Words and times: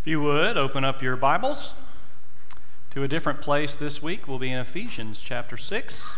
If 0.00 0.06
you 0.06 0.22
would, 0.22 0.56
open 0.56 0.84
up 0.84 1.02
your 1.02 1.16
Bibles 1.16 1.72
to 2.92 3.02
a 3.02 3.08
different 3.08 3.40
place 3.40 3.74
this 3.74 4.00
week. 4.00 4.28
We'll 4.28 4.38
be 4.38 4.52
in 4.52 4.60
Ephesians 4.60 5.18
chapter 5.18 5.56
6. 5.56 6.14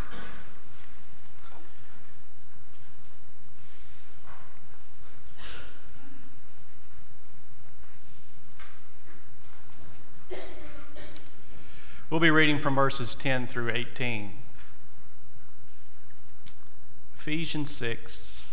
We'll 12.11 12.21
be 12.21 12.31
reading 12.31 12.59
from 12.59 12.75
verses 12.75 13.15
10 13.15 13.47
through 13.47 13.71
18. 13.71 14.33
Ephesians 17.19 17.71
6, 17.75 18.45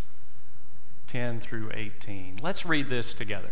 10 1.10 1.42
through 1.42 1.72
18. 1.74 2.40
Let's 2.42 2.66
read 2.66 2.88
this 2.88 3.14
together. 3.14 3.52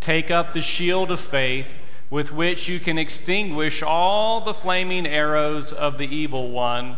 Take 0.00 0.30
up 0.30 0.54
the 0.54 0.62
shield 0.62 1.10
of 1.10 1.20
faith 1.20 1.74
with 2.08 2.32
which 2.32 2.68
you 2.68 2.80
can 2.80 2.96
extinguish 2.96 3.82
all 3.82 4.40
the 4.40 4.54
flaming 4.54 5.06
arrows 5.06 5.72
of 5.74 5.98
the 5.98 6.06
evil 6.08 6.50
one. 6.50 6.96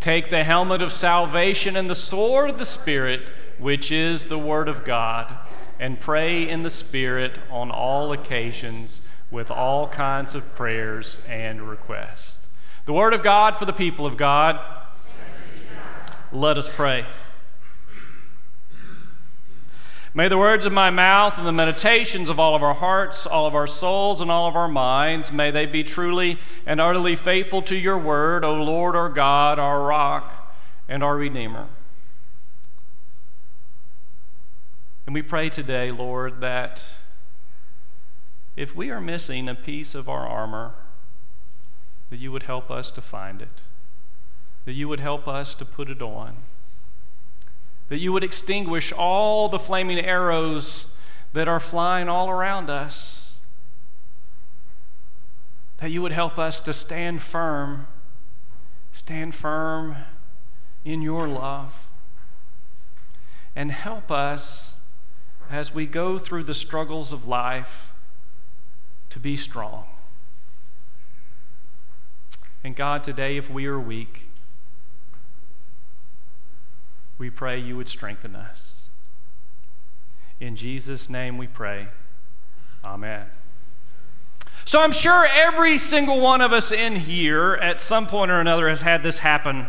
Take 0.00 0.30
the 0.30 0.44
helmet 0.44 0.80
of 0.80 0.92
salvation 0.92 1.76
and 1.76 1.90
the 1.90 1.96
sword 1.96 2.50
of 2.50 2.58
the 2.58 2.64
Spirit, 2.64 3.20
which 3.58 3.90
is 3.90 4.26
the 4.26 4.38
Word 4.38 4.68
of 4.68 4.84
God, 4.84 5.34
and 5.80 5.98
pray 5.98 6.48
in 6.48 6.62
the 6.62 6.70
Spirit 6.70 7.32
on 7.50 7.72
all 7.72 8.12
occasions 8.12 9.00
with 9.32 9.50
all 9.50 9.88
kinds 9.88 10.34
of 10.36 10.54
prayers 10.54 11.20
and 11.28 11.62
requests. 11.68 12.46
The 12.86 12.92
Word 12.92 13.12
of 13.14 13.24
God 13.24 13.56
for 13.58 13.64
the 13.66 13.72
people 13.72 14.06
of 14.06 14.16
God. 14.16 14.60
Let 16.32 16.56
us 16.56 16.72
pray. 16.72 17.04
May 20.18 20.26
the 20.26 20.36
words 20.36 20.64
of 20.64 20.72
my 20.72 20.90
mouth 20.90 21.38
and 21.38 21.46
the 21.46 21.52
meditations 21.52 22.28
of 22.28 22.40
all 22.40 22.56
of 22.56 22.62
our 22.64 22.74
hearts, 22.74 23.24
all 23.24 23.46
of 23.46 23.54
our 23.54 23.68
souls, 23.68 24.20
and 24.20 24.32
all 24.32 24.48
of 24.48 24.56
our 24.56 24.66
minds, 24.66 25.30
may 25.30 25.52
they 25.52 25.64
be 25.64 25.84
truly 25.84 26.40
and 26.66 26.80
utterly 26.80 27.14
faithful 27.14 27.62
to 27.62 27.76
your 27.76 27.96
word, 27.96 28.44
O 28.44 28.52
Lord, 28.54 28.96
our 28.96 29.08
God, 29.08 29.60
our 29.60 29.80
rock, 29.80 30.52
and 30.88 31.04
our 31.04 31.16
Redeemer. 31.16 31.68
And 35.06 35.14
we 35.14 35.22
pray 35.22 35.48
today, 35.48 35.90
Lord, 35.92 36.40
that 36.40 36.82
if 38.56 38.74
we 38.74 38.90
are 38.90 39.00
missing 39.00 39.48
a 39.48 39.54
piece 39.54 39.94
of 39.94 40.08
our 40.08 40.26
armor, 40.26 40.74
that 42.10 42.18
you 42.18 42.32
would 42.32 42.42
help 42.42 42.72
us 42.72 42.90
to 42.90 43.00
find 43.00 43.40
it, 43.40 43.60
that 44.64 44.72
you 44.72 44.88
would 44.88 44.98
help 44.98 45.28
us 45.28 45.54
to 45.54 45.64
put 45.64 45.88
it 45.88 46.02
on 46.02 46.38
that 47.88 47.98
you 47.98 48.12
would 48.12 48.24
extinguish 48.24 48.92
all 48.92 49.48
the 49.48 49.58
flaming 49.58 49.98
arrows 49.98 50.86
that 51.32 51.48
are 51.48 51.60
flying 51.60 52.08
all 52.08 52.30
around 52.30 52.70
us, 52.70 53.32
that 55.78 55.90
you 55.90 56.02
would 56.02 56.12
help 56.12 56.38
us 56.38 56.60
to 56.60 56.72
stand 56.74 57.22
firm, 57.22 57.86
stand 58.92 59.34
firm 59.34 59.96
in 60.84 61.00
your 61.00 61.26
love, 61.28 61.88
and 63.56 63.72
help 63.72 64.10
us 64.12 64.80
as 65.50 65.74
we 65.74 65.86
go 65.86 66.18
through 66.18 66.42
the 66.44 66.54
struggles 66.54 67.10
of 67.10 67.26
life 67.26 67.92
to 69.08 69.18
be 69.18 69.36
strong. 69.36 69.84
And 72.62 72.76
God, 72.76 73.02
today, 73.02 73.36
if 73.36 73.48
we 73.48 73.66
are 73.66 73.80
weak, 73.80 74.27
we 77.18 77.30
pray 77.30 77.58
you 77.58 77.76
would 77.76 77.88
strengthen 77.88 78.36
us. 78.36 78.86
In 80.38 80.54
Jesus' 80.54 81.10
name 81.10 81.36
we 81.36 81.48
pray. 81.48 81.88
Amen. 82.84 83.26
So 84.64 84.80
I'm 84.80 84.92
sure 84.92 85.26
every 85.34 85.78
single 85.78 86.20
one 86.20 86.40
of 86.40 86.52
us 86.52 86.70
in 86.70 86.94
here 86.96 87.54
at 87.54 87.80
some 87.80 88.06
point 88.06 88.30
or 88.30 88.38
another 88.40 88.68
has 88.68 88.82
had 88.82 89.02
this 89.02 89.18
happen 89.18 89.66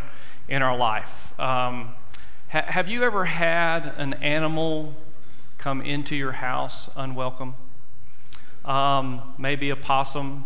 in 0.48 0.62
our 0.62 0.78
life. 0.78 1.32
Um, 1.40 1.96
ha- 2.52 2.64
have 2.68 2.88
you 2.88 3.02
ever 3.04 3.26
had 3.26 3.94
an 3.98 4.14
animal 4.16 4.94
come 5.58 5.82
into 5.82 6.16
your 6.16 6.34
house 6.34 6.88
unwelcome? 6.96 7.56
Um, 8.64 9.22
maybe 9.40 9.72
a 9.72 9.76
possum 9.76 10.46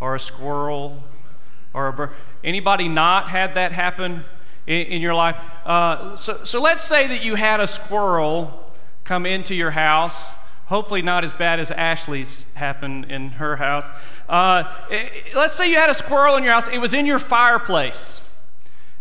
or 0.00 0.16
a 0.16 0.20
squirrel 0.20 1.04
or 1.72 1.86
a 1.86 1.92
bird. 1.92 2.10
Anybody 2.42 2.88
not 2.88 3.28
had 3.28 3.54
that 3.54 3.70
happen? 3.70 4.24
in, 4.66 4.86
in 4.86 5.02
your 5.02 5.14
life. 5.14 5.36
Uh, 5.64 6.16
so, 6.16 6.42
so 6.44 6.60
let's 6.60 6.82
say 6.84 7.06
that 7.08 7.22
you 7.24 7.34
had 7.34 7.60
a 7.60 7.66
squirrel 7.66 8.72
come 9.04 9.26
into 9.26 9.54
your 9.54 9.70
house. 9.72 10.34
Hopefully, 10.66 11.00
not 11.00 11.22
as 11.22 11.32
bad 11.32 11.60
as 11.60 11.70
Ashley's 11.70 12.46
happened 12.54 13.04
in 13.10 13.30
her 13.30 13.56
house. 13.56 13.86
Uh, 14.28 14.64
it, 14.90 15.34
let's 15.36 15.52
say 15.54 15.70
you 15.70 15.76
had 15.76 15.90
a 15.90 15.94
squirrel 15.94 16.36
in 16.36 16.42
your 16.44 16.52
house, 16.52 16.66
it 16.68 16.78
was 16.78 16.92
in 16.92 17.06
your 17.06 17.20
fireplace. 17.20 18.24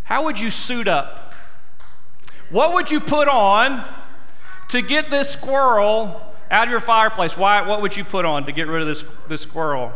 How 0.03 0.23
would 0.25 0.39
you 0.39 0.51
suit 0.51 0.87
up? 0.87 1.33
What 2.51 2.73
would 2.73 2.91
you 2.91 2.99
put 2.99 3.27
on 3.27 3.83
to 4.69 4.83
get 4.83 5.09
this 5.09 5.27
squirrel 5.31 6.21
out 6.51 6.65
of 6.65 6.69
your 6.69 6.79
fireplace? 6.79 7.35
Why, 7.35 7.67
what 7.67 7.81
would 7.81 7.97
you 7.97 8.03
put 8.03 8.25
on 8.25 8.45
to 8.45 8.51
get 8.51 8.67
rid 8.67 8.83
of 8.83 8.87
this, 8.87 9.03
this 9.27 9.41
squirrel? 9.41 9.91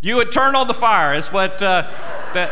You 0.00 0.16
would 0.16 0.32
turn 0.32 0.56
on 0.56 0.66
the 0.66 0.74
fire, 0.74 1.12
is 1.14 1.28
what 1.30 1.62
uh, 1.62 1.86
that. 2.32 2.50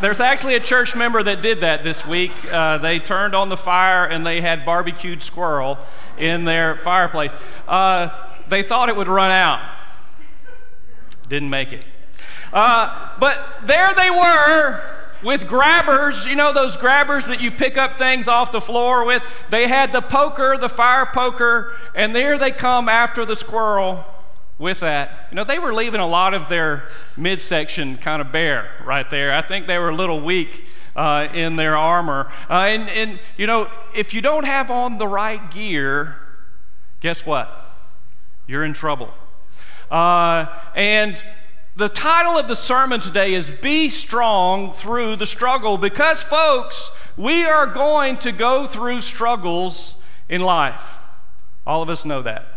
There's 0.00 0.20
actually 0.20 0.54
a 0.54 0.60
church 0.60 0.94
member 0.94 1.22
that 1.22 1.42
did 1.42 1.60
that 1.62 1.82
this 1.82 2.06
week. 2.06 2.30
Uh, 2.52 2.78
they 2.78 2.98
turned 3.00 3.34
on 3.34 3.48
the 3.48 3.56
fire 3.56 4.04
and 4.04 4.24
they 4.24 4.40
had 4.40 4.64
barbecued 4.64 5.22
squirrel 5.24 5.76
in 6.18 6.44
their 6.44 6.76
fireplace. 6.76 7.32
Uh, 7.66 8.08
they 8.48 8.62
thought 8.62 8.88
it 8.88 8.96
would 8.96 9.08
run 9.08 9.30
out, 9.32 9.60
didn't 11.28 11.50
make 11.50 11.72
it. 11.72 11.84
Uh, 12.52 13.10
but 13.18 13.38
there 13.64 13.92
they 13.96 14.10
were 14.10 14.80
with 15.24 15.46
grabbers, 15.48 16.26
you 16.26 16.34
know, 16.36 16.52
those 16.52 16.76
grabbers 16.76 17.26
that 17.26 17.40
you 17.40 17.50
pick 17.50 17.76
up 17.78 17.96
things 17.96 18.28
off 18.28 18.52
the 18.52 18.60
floor 18.60 19.04
with. 19.06 19.22
They 19.50 19.66
had 19.68 19.92
the 19.92 20.02
poker, 20.02 20.56
the 20.60 20.68
fire 20.68 21.08
poker, 21.12 21.76
and 21.96 22.14
there 22.14 22.38
they 22.38 22.50
come 22.52 22.88
after 22.88 23.24
the 23.24 23.34
squirrel 23.36 24.04
with 24.58 24.80
that, 24.80 25.28
you 25.30 25.36
know, 25.36 25.44
they 25.44 25.58
were 25.58 25.72
leaving 25.74 26.00
a 26.00 26.06
lot 26.06 26.34
of 26.34 26.48
their 26.48 26.88
midsection 27.16 27.96
kind 27.96 28.20
of 28.20 28.30
bare 28.32 28.70
right 28.84 29.08
there. 29.10 29.32
I 29.32 29.42
think 29.42 29.66
they 29.66 29.78
were 29.78 29.88
a 29.88 29.94
little 29.94 30.20
weak 30.20 30.66
uh, 30.94 31.28
in 31.32 31.56
their 31.56 31.76
armor. 31.76 32.30
Uh, 32.50 32.54
and, 32.54 32.88
and, 32.90 33.20
you 33.36 33.46
know, 33.46 33.70
if 33.94 34.12
you 34.12 34.20
don't 34.20 34.44
have 34.44 34.70
on 34.70 34.98
the 34.98 35.08
right 35.08 35.50
gear, 35.50 36.16
guess 37.00 37.24
what? 37.24 37.76
You're 38.46 38.64
in 38.64 38.74
trouble. 38.74 39.10
Uh, 39.90 40.46
and 40.76 41.22
the 41.74 41.88
title 41.88 42.36
of 42.38 42.46
the 42.48 42.56
sermon 42.56 43.00
today 43.00 43.32
is 43.34 43.48
Be 43.50 43.88
Strong 43.88 44.72
Through 44.74 45.16
the 45.16 45.26
Struggle 45.26 45.78
because, 45.78 46.22
folks, 46.22 46.90
we 47.16 47.44
are 47.44 47.66
going 47.66 48.18
to 48.18 48.32
go 48.32 48.66
through 48.66 49.00
struggles 49.00 49.96
in 50.28 50.42
life. 50.42 50.98
All 51.66 51.80
of 51.80 51.88
us 51.88 52.04
know 52.04 52.20
that 52.22 52.51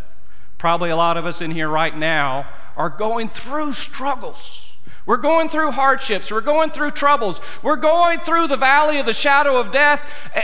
probably 0.66 0.90
a 0.90 0.96
lot 0.96 1.16
of 1.16 1.28
us 1.28 1.42
in 1.42 1.52
here 1.52 1.70
right 1.70 1.96
now 1.96 2.50
are 2.76 2.90
going 2.90 3.30
through 3.30 3.72
struggles. 3.72 4.74
We're 5.06 5.18
going 5.18 5.48
through 5.48 5.70
hardships. 5.74 6.32
We're 6.32 6.42
going 6.42 6.72
through 6.72 6.90
troubles. 6.92 7.40
We're 7.62 7.76
going 7.76 8.22
through 8.22 8.48
the 8.48 8.58
valley 8.58 8.98
of 8.98 9.06
the 9.06 9.14
shadow 9.14 9.58
of 9.60 9.72
death. 9.72 10.10
Eh, 10.34 10.42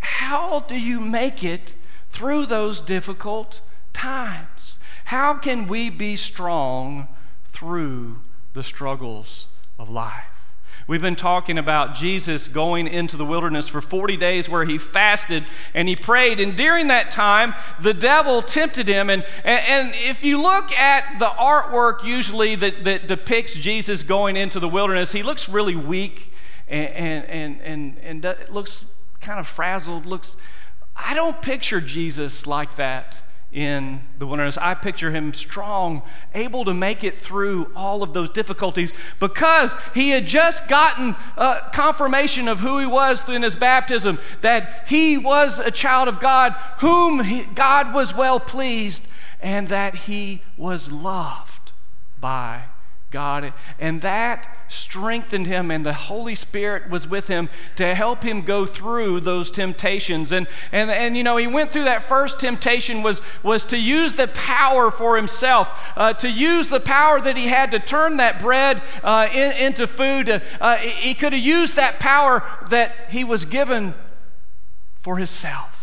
how 0.00 0.60
do 0.68 0.76
you 0.78 1.00
make 1.00 1.42
it 1.42 1.74
through 2.10 2.44
those 2.44 2.82
difficult 2.82 3.62
times? 3.94 4.76
How 5.06 5.32
can 5.38 5.66
we 5.66 5.88
be 5.88 6.16
strong 6.16 7.08
through 7.50 8.20
the 8.52 8.62
struggles 8.62 9.46
of 9.78 9.88
life? 9.88 10.35
We've 10.88 11.02
been 11.02 11.16
talking 11.16 11.58
about 11.58 11.96
Jesus 11.96 12.46
going 12.46 12.86
into 12.86 13.16
the 13.16 13.24
wilderness 13.24 13.66
for 13.66 13.80
40 13.80 14.16
days 14.18 14.48
where 14.48 14.64
he 14.64 14.78
fasted 14.78 15.44
and 15.74 15.88
he 15.88 15.96
prayed. 15.96 16.38
And 16.38 16.56
during 16.56 16.86
that 16.88 17.10
time, 17.10 17.54
the 17.80 17.92
devil 17.92 18.40
tempted 18.40 18.86
him. 18.86 19.10
And, 19.10 19.24
and, 19.44 19.58
and 19.66 19.94
if 19.96 20.22
you 20.22 20.40
look 20.40 20.70
at 20.72 21.18
the 21.18 21.26
artwork 21.26 22.04
usually 22.04 22.54
that, 22.56 22.84
that 22.84 23.08
depicts 23.08 23.54
Jesus 23.56 24.04
going 24.04 24.36
into 24.36 24.60
the 24.60 24.68
wilderness, 24.68 25.10
he 25.10 25.24
looks 25.24 25.48
really 25.48 25.74
weak 25.74 26.32
and, 26.68 26.88
and, 26.88 27.24
and, 27.24 27.60
and, 27.62 27.98
and 28.04 28.26
uh, 28.26 28.34
looks 28.48 28.84
kind 29.20 29.40
of 29.40 29.48
frazzled, 29.48 30.06
looks. 30.06 30.36
I 30.94 31.14
don't 31.14 31.42
picture 31.42 31.80
Jesus 31.80 32.46
like 32.46 32.76
that 32.76 33.22
in 33.56 33.98
the 34.18 34.26
wilderness. 34.26 34.58
I 34.58 34.74
picture 34.74 35.10
him 35.10 35.32
strong, 35.32 36.02
able 36.34 36.66
to 36.66 36.74
make 36.74 37.02
it 37.02 37.18
through 37.18 37.72
all 37.74 38.02
of 38.02 38.12
those 38.12 38.28
difficulties 38.30 38.92
because 39.18 39.74
he 39.94 40.10
had 40.10 40.26
just 40.26 40.68
gotten 40.68 41.16
uh, 41.38 41.60
confirmation 41.72 42.48
of 42.48 42.60
who 42.60 42.78
he 42.78 42.84
was 42.86 43.26
in 43.30 43.42
his 43.42 43.54
baptism, 43.54 44.18
that 44.42 44.84
he 44.88 45.16
was 45.16 45.58
a 45.58 45.70
child 45.70 46.06
of 46.06 46.20
God, 46.20 46.54
whom 46.80 47.24
he, 47.24 47.44
God 47.44 47.94
was 47.94 48.14
well 48.14 48.38
pleased, 48.38 49.08
and 49.40 49.68
that 49.70 49.94
he 49.94 50.42
was 50.58 50.92
loved 50.92 51.72
by 52.20 52.64
God. 53.10 53.52
And 53.78 54.02
that 54.02 54.54
strengthened 54.68 55.46
him, 55.46 55.70
and 55.70 55.86
the 55.86 55.92
Holy 55.92 56.34
Spirit 56.34 56.90
was 56.90 57.06
with 57.06 57.28
him 57.28 57.48
to 57.76 57.94
help 57.94 58.22
him 58.22 58.42
go 58.42 58.66
through 58.66 59.20
those 59.20 59.50
temptations. 59.50 60.32
And, 60.32 60.46
and, 60.72 60.90
and 60.90 61.16
you 61.16 61.22
know, 61.22 61.36
he 61.36 61.46
went 61.46 61.72
through 61.72 61.84
that 61.84 62.02
first 62.02 62.40
temptation 62.40 63.02
was, 63.02 63.22
was 63.42 63.64
to 63.66 63.78
use 63.78 64.14
the 64.14 64.28
power 64.28 64.90
for 64.90 65.16
himself, 65.16 65.70
uh, 65.96 66.12
to 66.14 66.28
use 66.28 66.68
the 66.68 66.80
power 66.80 67.20
that 67.20 67.36
he 67.36 67.46
had 67.46 67.70
to 67.72 67.78
turn 67.78 68.16
that 68.16 68.40
bread 68.40 68.82
uh, 69.04 69.28
in, 69.32 69.52
into 69.52 69.86
food. 69.86 70.42
Uh, 70.60 70.76
he 70.76 71.14
could 71.14 71.32
have 71.32 71.42
used 71.42 71.76
that 71.76 72.00
power 72.00 72.42
that 72.70 72.94
he 73.10 73.22
was 73.24 73.44
given 73.44 73.94
for 75.00 75.16
himself. 75.16 75.75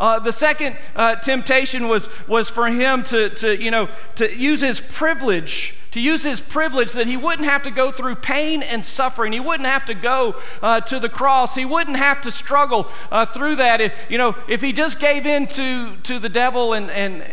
Uh, 0.00 0.18
the 0.18 0.32
second 0.32 0.76
uh, 0.96 1.16
temptation 1.16 1.88
was, 1.88 2.08
was 2.28 2.48
for 2.48 2.66
him 2.68 3.02
to, 3.04 3.30
to, 3.30 3.60
you 3.60 3.70
know, 3.70 3.88
to 4.16 4.34
use 4.36 4.60
his 4.60 4.80
privilege, 4.80 5.74
to 5.90 6.00
use 6.00 6.22
his 6.22 6.40
privilege 6.40 6.92
that 6.92 7.06
he 7.06 7.16
wouldn't 7.16 7.48
have 7.48 7.62
to 7.62 7.70
go 7.70 7.92
through 7.92 8.16
pain 8.16 8.62
and 8.62 8.84
suffering. 8.84 9.32
He 9.32 9.40
wouldn't 9.40 9.68
have 9.68 9.84
to 9.86 9.94
go 9.94 10.36
uh, 10.62 10.80
to 10.82 10.98
the 10.98 11.08
cross. 11.08 11.54
He 11.54 11.64
wouldn't 11.64 11.96
have 11.96 12.20
to 12.22 12.30
struggle 12.30 12.88
uh, 13.10 13.26
through 13.26 13.56
that. 13.56 13.80
If, 13.80 13.94
you 14.08 14.18
know, 14.18 14.34
if 14.48 14.60
he 14.62 14.72
just 14.72 15.00
gave 15.00 15.26
in 15.26 15.46
to, 15.48 15.96
to 15.96 16.18
the 16.18 16.28
devil 16.28 16.72
and, 16.72 16.90
and 16.90 17.24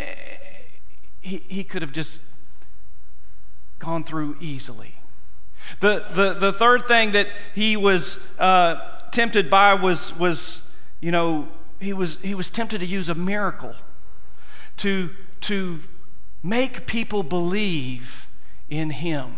he, 1.21 1.37
he 1.47 1.63
could 1.63 1.81
have 1.81 1.93
just 1.93 2.21
gone 3.79 4.03
through 4.03 4.35
easily. 4.41 4.95
The, 5.79 6.05
the, 6.11 6.33
the 6.33 6.51
third 6.51 6.85
thing 6.87 7.11
that 7.13 7.27
he 7.55 7.77
was 7.77 8.19
uh, 8.39 8.81
tempted 9.11 9.49
by 9.49 9.75
was, 9.75 10.17
was, 10.17 10.67
you 10.99 11.11
know, 11.11 11.47
he 11.79 11.93
was, 11.93 12.17
he 12.21 12.35
was 12.35 12.49
tempted 12.49 12.79
to 12.79 12.85
use 12.85 13.09
a 13.09 13.15
miracle 13.15 13.73
to, 14.77 15.09
to 15.41 15.79
make 16.43 16.85
people 16.85 17.23
believe 17.23 18.27
in 18.69 18.89
him. 18.89 19.37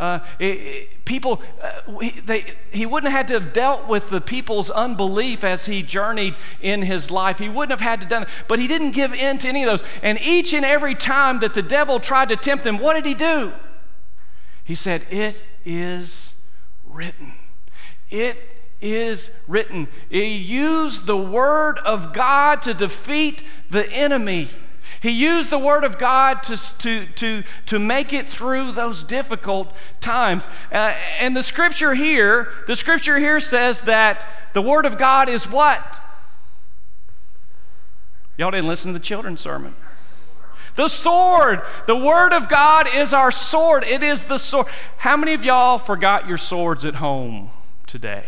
Uh, 0.00 0.20
it, 0.38 0.44
it, 0.46 1.04
people, 1.04 1.42
uh, 1.62 1.98
he, 1.98 2.10
they, 2.20 2.54
he 2.70 2.86
wouldn't 2.86 3.12
have 3.12 3.16
had 3.28 3.28
to 3.28 3.34
have 3.34 3.52
dealt 3.52 3.86
with 3.86 4.08
the 4.10 4.20
people's 4.20 4.70
unbelief 4.70 5.44
as 5.44 5.66
he 5.66 5.82
journeyed 5.82 6.34
in 6.62 6.82
his 6.82 7.10
life. 7.10 7.38
He 7.38 7.48
wouldn't 7.48 7.78
have 7.78 7.86
had 7.86 8.00
to 8.00 8.06
done 8.06 8.22
it, 8.22 8.28
but 8.48 8.58
he 8.58 8.66
didn't 8.66 8.92
give 8.92 9.12
in 9.12 9.38
to 9.38 9.48
any 9.48 9.64
of 9.64 9.66
those. 9.80 9.86
And 10.02 10.18
each 10.20 10.52
and 10.54 10.64
every 10.64 10.94
time 10.94 11.40
that 11.40 11.52
the 11.54 11.62
devil 11.62 12.00
tried 12.00 12.30
to 12.30 12.36
tempt 12.36 12.66
him, 12.66 12.78
what 12.78 12.94
did 12.94 13.04
he 13.04 13.14
do? 13.14 13.52
He 14.64 14.74
said, 14.74 15.02
"It 15.10 15.42
is 15.64 16.34
written. 16.88 17.32
It 18.10 18.38
is 18.80 19.30
written. 19.48 19.88
He 20.10 20.36
used 20.36 21.06
the 21.06 21.16
Word 21.16 21.78
of 21.80 22.12
God 22.12 22.62
to 22.62 22.74
defeat 22.74 23.42
the 23.70 23.88
enemy. 23.90 24.48
He 25.00 25.10
used 25.10 25.50
the 25.50 25.58
Word 25.58 25.84
of 25.84 25.98
God 25.98 26.42
to, 26.44 26.56
to, 26.78 27.06
to, 27.06 27.42
to 27.66 27.78
make 27.78 28.12
it 28.12 28.26
through 28.26 28.72
those 28.72 29.02
difficult 29.04 29.72
times. 30.00 30.46
Uh, 30.72 30.94
and 31.18 31.36
the 31.36 31.42
scripture 31.42 31.94
here, 31.94 32.48
the 32.66 32.76
scripture 32.76 33.18
here 33.18 33.40
says 33.40 33.82
that 33.82 34.26
the 34.52 34.62
Word 34.62 34.84
of 34.86 34.98
God 34.98 35.28
is 35.28 35.48
what? 35.48 35.84
Y'all 38.38 38.50
didn't 38.50 38.66
listen 38.66 38.92
to 38.92 38.98
the 38.98 39.04
children's 39.04 39.40
sermon. 39.40 39.74
The 40.76 40.88
sword. 40.88 41.62
The 41.86 41.96
Word 41.96 42.32
of 42.34 42.48
God 42.50 42.86
is 42.92 43.14
our 43.14 43.30
sword. 43.30 43.84
It 43.84 44.02
is 44.02 44.24
the 44.24 44.36
sword. 44.38 44.66
How 44.98 45.16
many 45.16 45.32
of 45.32 45.42
y'all 45.44 45.78
forgot 45.78 46.26
your 46.28 46.36
swords 46.36 46.84
at 46.84 46.96
home 46.96 47.50
today? 47.86 48.24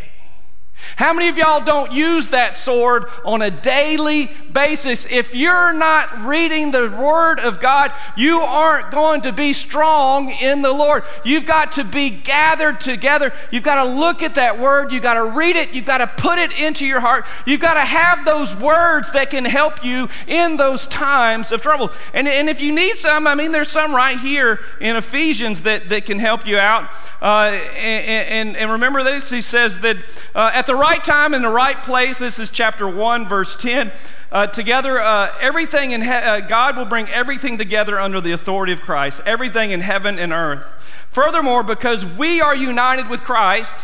How 0.96 1.12
many 1.12 1.28
of 1.28 1.36
y'all 1.38 1.64
don't 1.64 1.92
use 1.92 2.28
that 2.28 2.54
sword 2.54 3.06
on 3.24 3.42
a 3.42 3.50
daily 3.50 4.30
basis? 4.52 5.10
If 5.10 5.34
you're 5.34 5.72
not 5.72 6.22
reading 6.24 6.70
the 6.70 6.90
Word 6.90 7.40
of 7.40 7.60
God, 7.60 7.92
you 8.16 8.40
aren't 8.40 8.90
going 8.90 9.22
to 9.22 9.32
be 9.32 9.52
strong 9.52 10.30
in 10.30 10.62
the 10.62 10.72
Lord. 10.72 11.02
You've 11.24 11.46
got 11.46 11.72
to 11.72 11.84
be 11.84 12.10
gathered 12.10 12.80
together. 12.80 13.32
You've 13.50 13.62
got 13.64 13.84
to 13.84 13.90
look 13.90 14.22
at 14.22 14.36
that 14.36 14.58
Word. 14.58 14.92
You've 14.92 15.02
got 15.02 15.14
to 15.14 15.24
read 15.26 15.56
it. 15.56 15.72
You've 15.72 15.84
got 15.84 15.98
to 15.98 16.06
put 16.06 16.38
it 16.38 16.52
into 16.52 16.84
your 16.86 17.00
heart. 17.00 17.26
You've 17.46 17.60
got 17.60 17.74
to 17.74 17.80
have 17.80 18.24
those 18.24 18.56
words 18.56 19.12
that 19.12 19.30
can 19.30 19.44
help 19.44 19.84
you 19.84 20.08
in 20.26 20.56
those 20.56 20.86
times 20.88 21.50
of 21.52 21.60
trouble. 21.60 21.90
And, 22.14 22.26
and 22.28 22.48
if 22.48 22.60
you 22.60 22.72
need 22.74 22.96
some, 22.96 23.26
I 23.26 23.34
mean, 23.34 23.52
there's 23.52 23.68
some 23.68 23.94
right 23.94 24.18
here 24.18 24.60
in 24.80 24.96
Ephesians 24.96 25.62
that, 25.62 25.88
that 25.90 26.06
can 26.06 26.18
help 26.18 26.46
you 26.46 26.56
out. 26.56 26.90
Uh, 27.20 27.58
and, 27.78 28.48
and, 28.48 28.56
and, 28.56 28.70
remember 28.72 29.02
this, 29.02 29.28
he 29.30 29.40
says 29.40 29.80
that 29.80 29.96
uh, 30.34 30.50
at 30.54 30.66
the 30.68 30.76
right 30.76 31.02
time, 31.02 31.34
in 31.34 31.42
the 31.42 31.48
right 31.48 31.82
place. 31.82 32.18
This 32.18 32.38
is 32.38 32.50
chapter 32.50 32.86
1, 32.88 33.26
verse 33.28 33.56
10. 33.56 33.90
Uh, 34.30 34.46
together, 34.48 35.00
uh, 35.00 35.32
everything 35.40 35.90
in 35.92 36.02
he- 36.02 36.08
uh, 36.10 36.40
God 36.40 36.76
will 36.78 36.84
bring 36.84 37.08
everything 37.10 37.56
together 37.58 37.98
under 37.98 38.20
the 38.20 38.30
authority 38.32 38.72
of 38.74 38.82
Christ, 38.82 39.22
everything 39.26 39.70
in 39.72 39.80
heaven 39.80 40.18
and 40.18 40.30
earth. 40.32 40.70
Furthermore, 41.10 41.62
because 41.64 42.04
we 42.04 42.40
are 42.42 42.54
united 42.54 43.08
with 43.08 43.24
Christ, 43.24 43.74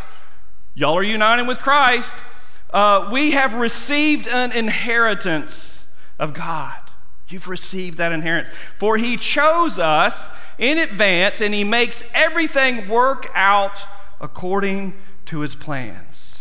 y'all 0.74 0.96
are 0.98 1.02
united 1.02 1.48
with 1.48 1.58
Christ, 1.60 2.12
uh, 2.74 3.08
we 3.10 3.30
have 3.32 3.54
received 3.54 4.28
an 4.28 4.52
inheritance 4.52 5.88
of 6.18 6.34
God. 6.34 6.76
You've 7.28 7.48
received 7.48 7.96
that 7.96 8.12
inheritance. 8.12 8.54
For 8.78 8.98
he 8.98 9.16
chose 9.16 9.78
us 9.78 10.28
in 10.58 10.76
advance 10.76 11.40
and 11.40 11.54
he 11.54 11.64
makes 11.64 12.04
everything 12.14 12.86
work 12.88 13.30
out 13.34 13.84
according 14.20 14.92
to 15.24 15.40
his 15.40 15.54
plans. 15.54 16.33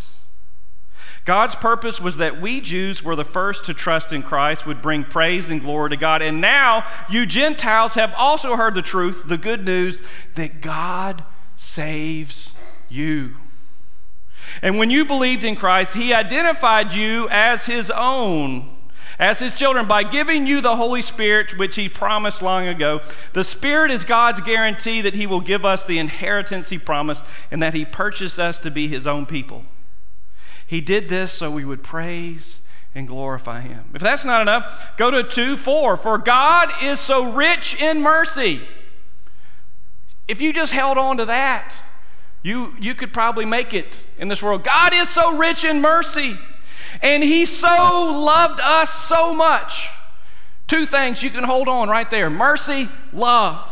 God's 1.25 1.55
purpose 1.55 2.01
was 2.01 2.17
that 2.17 2.41
we 2.41 2.59
Jews 2.59 3.01
were 3.01 3.15
the 3.15 3.23
first 3.23 3.65
to 3.65 3.73
trust 3.73 4.11
in 4.11 4.23
Christ, 4.23 4.65
would 4.65 4.81
bring 4.81 5.05
praise 5.05 5.49
and 5.49 5.61
glory 5.61 5.89
to 5.91 5.95
God. 5.95 6.21
And 6.21 6.41
now 6.41 6.85
you 7.09 7.25
Gentiles 7.25 7.93
have 7.93 8.13
also 8.17 8.55
heard 8.57 8.75
the 8.75 8.81
truth, 8.81 9.23
the 9.25 9.37
good 9.37 9.65
news 9.65 10.03
that 10.35 10.59
God 10.59 11.23
saves 11.55 12.53
you. 12.89 13.35
And 14.61 14.77
when 14.77 14.89
you 14.89 15.05
believed 15.05 15.45
in 15.45 15.55
Christ, 15.55 15.93
He 15.95 16.13
identified 16.13 16.93
you 16.93 17.29
as 17.29 17.67
His 17.67 17.89
own 17.89 18.69
as 19.19 19.37
his 19.37 19.53
children 19.53 19.85
by 19.87 20.01
giving 20.01 20.47
you 20.47 20.59
the 20.59 20.75
Holy 20.75 21.01
Spirit, 21.01 21.55
which 21.59 21.75
he 21.75 21.87
promised 21.87 22.41
long 22.41 22.65
ago. 22.67 22.99
The 23.33 23.43
Spirit 23.43 23.91
is 23.91 24.03
God's 24.05 24.41
guarantee 24.41 25.01
that 25.01 25.13
he 25.13 25.27
will 25.27 25.39
give 25.39 25.63
us 25.63 25.85
the 25.85 25.99
inheritance 25.99 26.69
he 26.69 26.79
promised 26.79 27.23
and 27.51 27.61
that 27.61 27.75
he 27.75 27.85
purchased 27.85 28.39
us 28.39 28.57
to 28.59 28.71
be 28.71 28.87
his 28.87 29.05
own 29.05 29.27
people. 29.27 29.65
He 30.65 30.81
did 30.81 31.09
this 31.09 31.31
so 31.31 31.51
we 31.51 31.65
would 31.65 31.83
praise 31.83 32.61
and 32.95 33.07
glorify 33.07 33.61
him. 33.61 33.85
If 33.93 34.01
that's 34.01 34.25
not 34.25 34.41
enough, 34.41 34.87
go 34.97 35.11
to 35.11 35.23
2 35.23 35.57
4. 35.57 35.97
For 35.97 36.17
God 36.17 36.69
is 36.81 36.99
so 36.99 37.31
rich 37.31 37.79
in 37.81 38.01
mercy. 38.01 38.61
If 40.27 40.41
you 40.41 40.53
just 40.53 40.71
held 40.73 40.97
on 40.97 41.17
to 41.17 41.25
that, 41.25 41.75
you, 42.43 42.73
you 42.79 42.93
could 42.95 43.13
probably 43.13 43.45
make 43.45 43.73
it 43.73 43.97
in 44.17 44.27
this 44.27 44.41
world. 44.41 44.63
God 44.63 44.93
is 44.93 45.09
so 45.09 45.35
rich 45.37 45.63
in 45.63 45.81
mercy, 45.81 46.37
and 47.01 47.23
He 47.23 47.45
so 47.45 48.05
loved 48.13 48.59
us 48.61 48.89
so 48.89 49.33
much. 49.33 49.89
Two 50.67 50.85
things 50.85 51.21
you 51.23 51.29
can 51.29 51.43
hold 51.43 51.67
on 51.67 51.89
right 51.89 52.09
there 52.09 52.29
mercy, 52.29 52.89
love. 53.11 53.69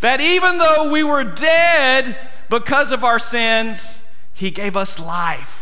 That 0.00 0.20
even 0.20 0.58
though 0.58 0.90
we 0.90 1.02
were 1.04 1.24
dead 1.24 2.16
because 2.50 2.92
of 2.92 3.04
our 3.04 3.18
sins, 3.18 4.02
He 4.32 4.50
gave 4.50 4.76
us 4.76 4.98
life 4.98 5.57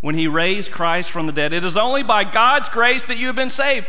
when 0.00 0.14
he 0.14 0.28
raised 0.28 0.70
Christ 0.70 1.10
from 1.10 1.26
the 1.26 1.32
dead. 1.32 1.52
It 1.52 1.64
is 1.64 1.76
only 1.76 2.02
by 2.02 2.24
God's 2.24 2.68
grace 2.68 3.04
that 3.06 3.18
you 3.18 3.26
have 3.26 3.36
been 3.36 3.50
saved. 3.50 3.86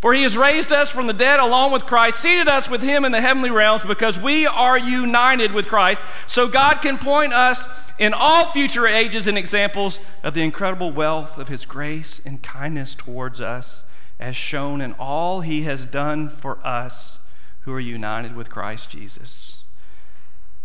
For 0.00 0.14
he 0.14 0.22
has 0.22 0.36
raised 0.36 0.70
us 0.70 0.88
from 0.88 1.08
the 1.08 1.12
dead 1.12 1.40
along 1.40 1.72
with 1.72 1.86
Christ, 1.86 2.20
seated 2.20 2.46
us 2.46 2.70
with 2.70 2.80
him 2.82 3.04
in 3.04 3.10
the 3.10 3.20
heavenly 3.20 3.50
realms 3.50 3.84
because 3.84 4.16
we 4.16 4.46
are 4.46 4.78
united 4.78 5.50
with 5.52 5.66
Christ. 5.66 6.04
So 6.28 6.46
God 6.46 6.76
can 6.82 6.98
point 6.98 7.32
us 7.32 7.68
in 7.98 8.14
all 8.14 8.52
future 8.52 8.86
ages 8.86 9.26
and 9.26 9.36
examples 9.36 9.98
of 10.22 10.34
the 10.34 10.42
incredible 10.44 10.92
wealth 10.92 11.36
of 11.36 11.48
his 11.48 11.64
grace 11.64 12.24
and 12.24 12.40
kindness 12.40 12.94
towards 12.94 13.40
us, 13.40 13.86
as 14.20 14.36
shown 14.36 14.80
in 14.80 14.92
all 14.94 15.40
he 15.40 15.62
has 15.62 15.84
done 15.84 16.30
for 16.30 16.64
us 16.64 17.18
who 17.62 17.72
are 17.72 17.80
united 17.80 18.36
with 18.36 18.50
Christ 18.50 18.90
Jesus. 18.90 19.56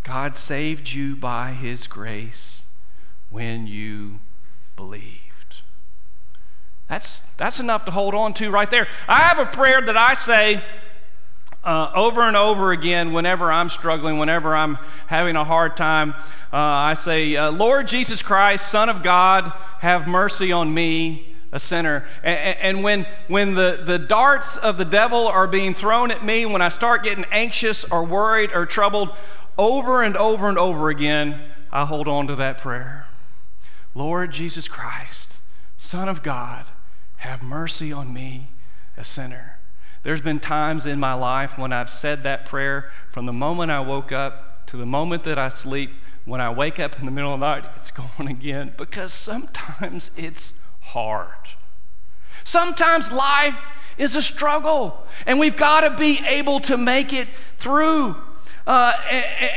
God 0.04 0.38
saved 0.38 0.92
you 0.92 1.16
by 1.16 1.54
his 1.54 1.88
grace 1.88 2.63
when 3.34 3.66
you 3.66 4.20
believed. 4.76 5.18
That's, 6.88 7.22
that's 7.38 7.60
enough 7.60 7.84
to 7.86 7.92
hold 7.92 8.14
on 8.14 8.34
to 8.36 8.52
right 8.52 8.70
there. 8.70 8.88
I 9.08 9.22
have 9.22 9.40
a 9.40 9.48
prayer 9.48 9.82
that 9.82 9.98
I 9.98 10.14
say 10.14 10.64
uh, 11.64 11.92
over 11.96 12.22
and 12.22 12.38
over 12.38 12.72
again 12.72 13.12
whenever 13.12 13.52
I'm 13.52 13.70
struggling, 13.70 14.20
whenever 14.20 14.56
I'm 14.56 14.76
having 15.08 15.36
a 15.36 15.44
hard 15.44 15.76
time. 15.76 16.14
Uh, 16.54 16.58
I 16.58 16.94
say, 16.94 17.36
uh, 17.36 17.52
Lord 17.52 17.88
Jesus 17.88 18.22
Christ, 18.22 18.70
Son 18.70 18.88
of 18.88 19.02
God, 19.02 19.52
have 19.80 20.08
mercy 20.08 20.52
on 20.54 20.72
me. 20.74 21.30
A 21.56 21.60
sinner. 21.60 22.04
And, 22.24 22.58
and 22.58 22.84
when, 22.84 23.06
when 23.28 23.54
the, 23.54 23.84
the 23.86 24.00
darts 24.00 24.58
of 24.58 24.80
the 24.80 24.86
devil 24.86 25.28
are 25.28 25.46
being 25.46 25.76
thrown 25.76 26.10
at 26.10 26.26
me, 26.26 26.48
when 26.48 26.64
I 26.64 26.70
start 26.70 27.04
getting 27.04 27.26
anxious 27.32 27.84
or 27.84 28.04
worried 28.04 28.50
or 28.56 28.66
troubled, 28.66 29.10
over 29.56 30.02
and 30.02 30.18
over 30.18 30.50
and 30.50 30.58
over 30.58 30.90
again, 30.90 31.40
I 31.72 31.86
hold 31.86 32.08
on 32.08 32.26
to 32.26 32.36
that 32.38 32.58
prayer. 32.58 33.06
Lord 33.96 34.32
Jesus 34.32 34.68
Christ, 34.68 35.38
Son 35.78 36.10
of 36.10 36.24
God, 36.24 36.66
have 37.18 37.44
mercy 37.44 37.92
on 37.92 38.14
me, 38.14 38.48
a 38.98 39.04
sinner. 39.06 39.60
There's 40.02 40.22
been 40.22 40.40
times 40.40 40.86
in 40.86 41.00
my 41.00 41.14
life 41.14 41.58
when 41.58 41.72
I've 41.72 41.90
said 41.90 42.24
that 42.24 42.46
prayer 42.46 42.92
from 43.12 43.26
the 43.26 43.34
moment 43.34 43.72
I 43.72 43.80
woke 43.80 44.12
up 44.12 44.66
to 44.68 44.78
the 44.78 44.86
moment 44.86 45.24
that 45.24 45.38
I 45.38 45.50
sleep. 45.50 45.92
When 46.26 46.40
I 46.40 46.50
wake 46.50 46.80
up 46.80 46.98
in 46.98 47.06
the 47.06 47.12
middle 47.12 47.34
of 47.34 47.42
the 47.42 47.54
night, 47.60 47.70
it's 47.76 47.92
going 47.92 48.30
again 48.30 48.74
because 48.78 49.14
sometimes 49.14 50.10
it's 50.16 50.54
hard. 50.80 51.28
Sometimes 52.46 53.12
life 53.12 53.60
is 53.98 54.16
a 54.16 54.22
struggle, 54.22 55.06
and 55.26 55.38
we've 55.38 55.58
got 55.58 55.82
to 55.82 55.92
be 55.92 56.20
able 56.26 56.62
to 56.62 56.78
make 56.78 57.12
it 57.12 57.28
through. 57.58 58.16
Uh, 58.66 58.94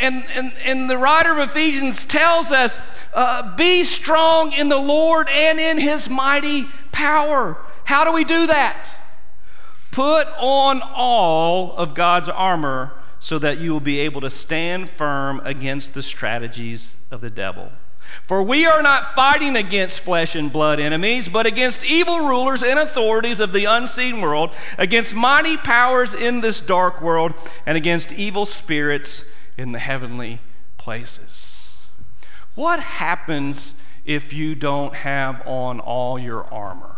and, 0.01 0.25
and, 0.35 0.53
and 0.65 0.91
the 0.91 0.99
writer 0.99 1.31
of 1.33 1.51
Ephesians 1.51 2.05
tells 2.05 2.51
us 2.51 2.79
uh, 3.15 3.55
be 3.55 3.85
strong 3.85 4.53
in 4.53 4.69
the 4.69 4.77
Lord 4.79 5.29
and 5.31 5.61
in 5.61 5.79
his 5.79 6.09
mighty 6.09 6.65
power. 6.91 7.57
How 7.85 8.05
do 8.05 8.13
we 8.13 8.25
do 8.25 8.49
that? 8.49 8.85
Put 9.93 10.27
on 10.39 10.83
all 10.83 11.77
of 11.77 11.95
God's 11.95 12.29
armor 12.29 12.93
so 13.21 13.39
that 13.39 13.59
you 13.59 13.73
will 13.73 13.81
be 13.81 14.01
able 14.01 14.21
to 14.23 14.31
stand 14.31 14.91
firm 14.91 15.41
against 15.45 15.95
the 15.95 16.03
strategies 16.03 17.07
of 17.13 17.21
the 17.21 17.31
devil. 17.31 17.71
For 18.27 18.43
we 18.43 18.67
are 18.67 18.83
not 18.83 19.15
fighting 19.15 19.57
against 19.57 20.01
flesh 20.01 20.35
and 20.35 20.53
blood 20.53 20.81
enemies, 20.81 21.29
but 21.29 21.47
against 21.47 21.85
evil 21.85 22.21
rulers 22.27 22.63
and 22.63 22.79
authorities 22.79 23.39
of 23.41 23.53
the 23.53 23.65
unseen 23.67 24.21
world, 24.21 24.51
against 24.79 25.15
mighty 25.15 25.57
powers 25.57 26.13
in 26.13 26.41
this 26.41 26.59
dark 26.61 27.01
world, 27.01 27.35
and 27.65 27.77
against 27.77 28.13
evil 28.13 28.45
spirits 28.47 29.25
in 29.57 29.73
the 29.73 29.79
heavenly 29.79 30.41
places. 30.79 31.69
What 32.55 32.81
happens 32.81 33.75
if 34.05 34.33
you 34.33 34.55
don't 34.55 34.95
have 34.95 35.43
on 35.47 35.79
all 35.81 36.19
your 36.19 36.45
armor? 36.53 36.97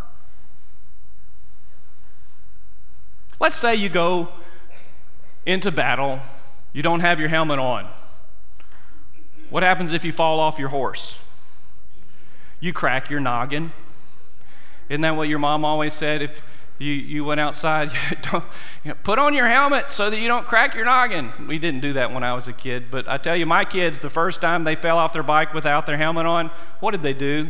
Let's 3.40 3.56
say 3.56 3.74
you 3.74 3.88
go 3.88 4.28
into 5.46 5.70
battle, 5.70 6.20
you 6.72 6.82
don't 6.82 7.00
have 7.00 7.18
your 7.20 7.28
helmet 7.28 7.58
on. 7.60 7.88
What 9.50 9.62
happens 9.62 9.92
if 9.94 10.04
you 10.04 10.12
fall 10.12 10.40
off 10.40 10.58
your 10.58 10.68
horse? 10.68 11.16
You 12.60 12.72
crack 12.72 13.08
your 13.08 13.20
noggin. 13.20 13.72
Isn't 14.88 15.00
that 15.02 15.16
what 15.16 15.28
your 15.28 15.38
mom 15.38 15.64
always 15.64 15.94
said? 15.94 16.20
If 16.20 16.42
you, 16.78 16.92
you 16.92 17.24
went 17.24 17.40
outside, 17.40 17.90
you 18.32 18.40
know, 18.90 18.94
put 19.04 19.18
on 19.18 19.32
your 19.34 19.48
helmet 19.48 19.90
so 19.90 20.10
that 20.10 20.18
you 20.18 20.28
don't 20.28 20.46
crack 20.46 20.74
your 20.74 20.84
noggin. 20.84 21.32
We 21.46 21.58
didn't 21.58 21.80
do 21.80 21.94
that 21.94 22.12
when 22.12 22.22
I 22.22 22.34
was 22.34 22.46
a 22.46 22.52
kid, 22.52 22.90
but 22.90 23.08
I 23.08 23.16
tell 23.16 23.34
you, 23.34 23.46
my 23.46 23.64
kids, 23.64 23.98
the 24.00 24.10
first 24.10 24.40
time 24.42 24.64
they 24.64 24.74
fell 24.76 24.98
off 24.98 25.12
their 25.14 25.22
bike 25.22 25.54
without 25.54 25.86
their 25.86 25.96
helmet 25.96 26.26
on, 26.26 26.50
what 26.80 26.90
did 26.90 27.02
they 27.02 27.14
do? 27.14 27.48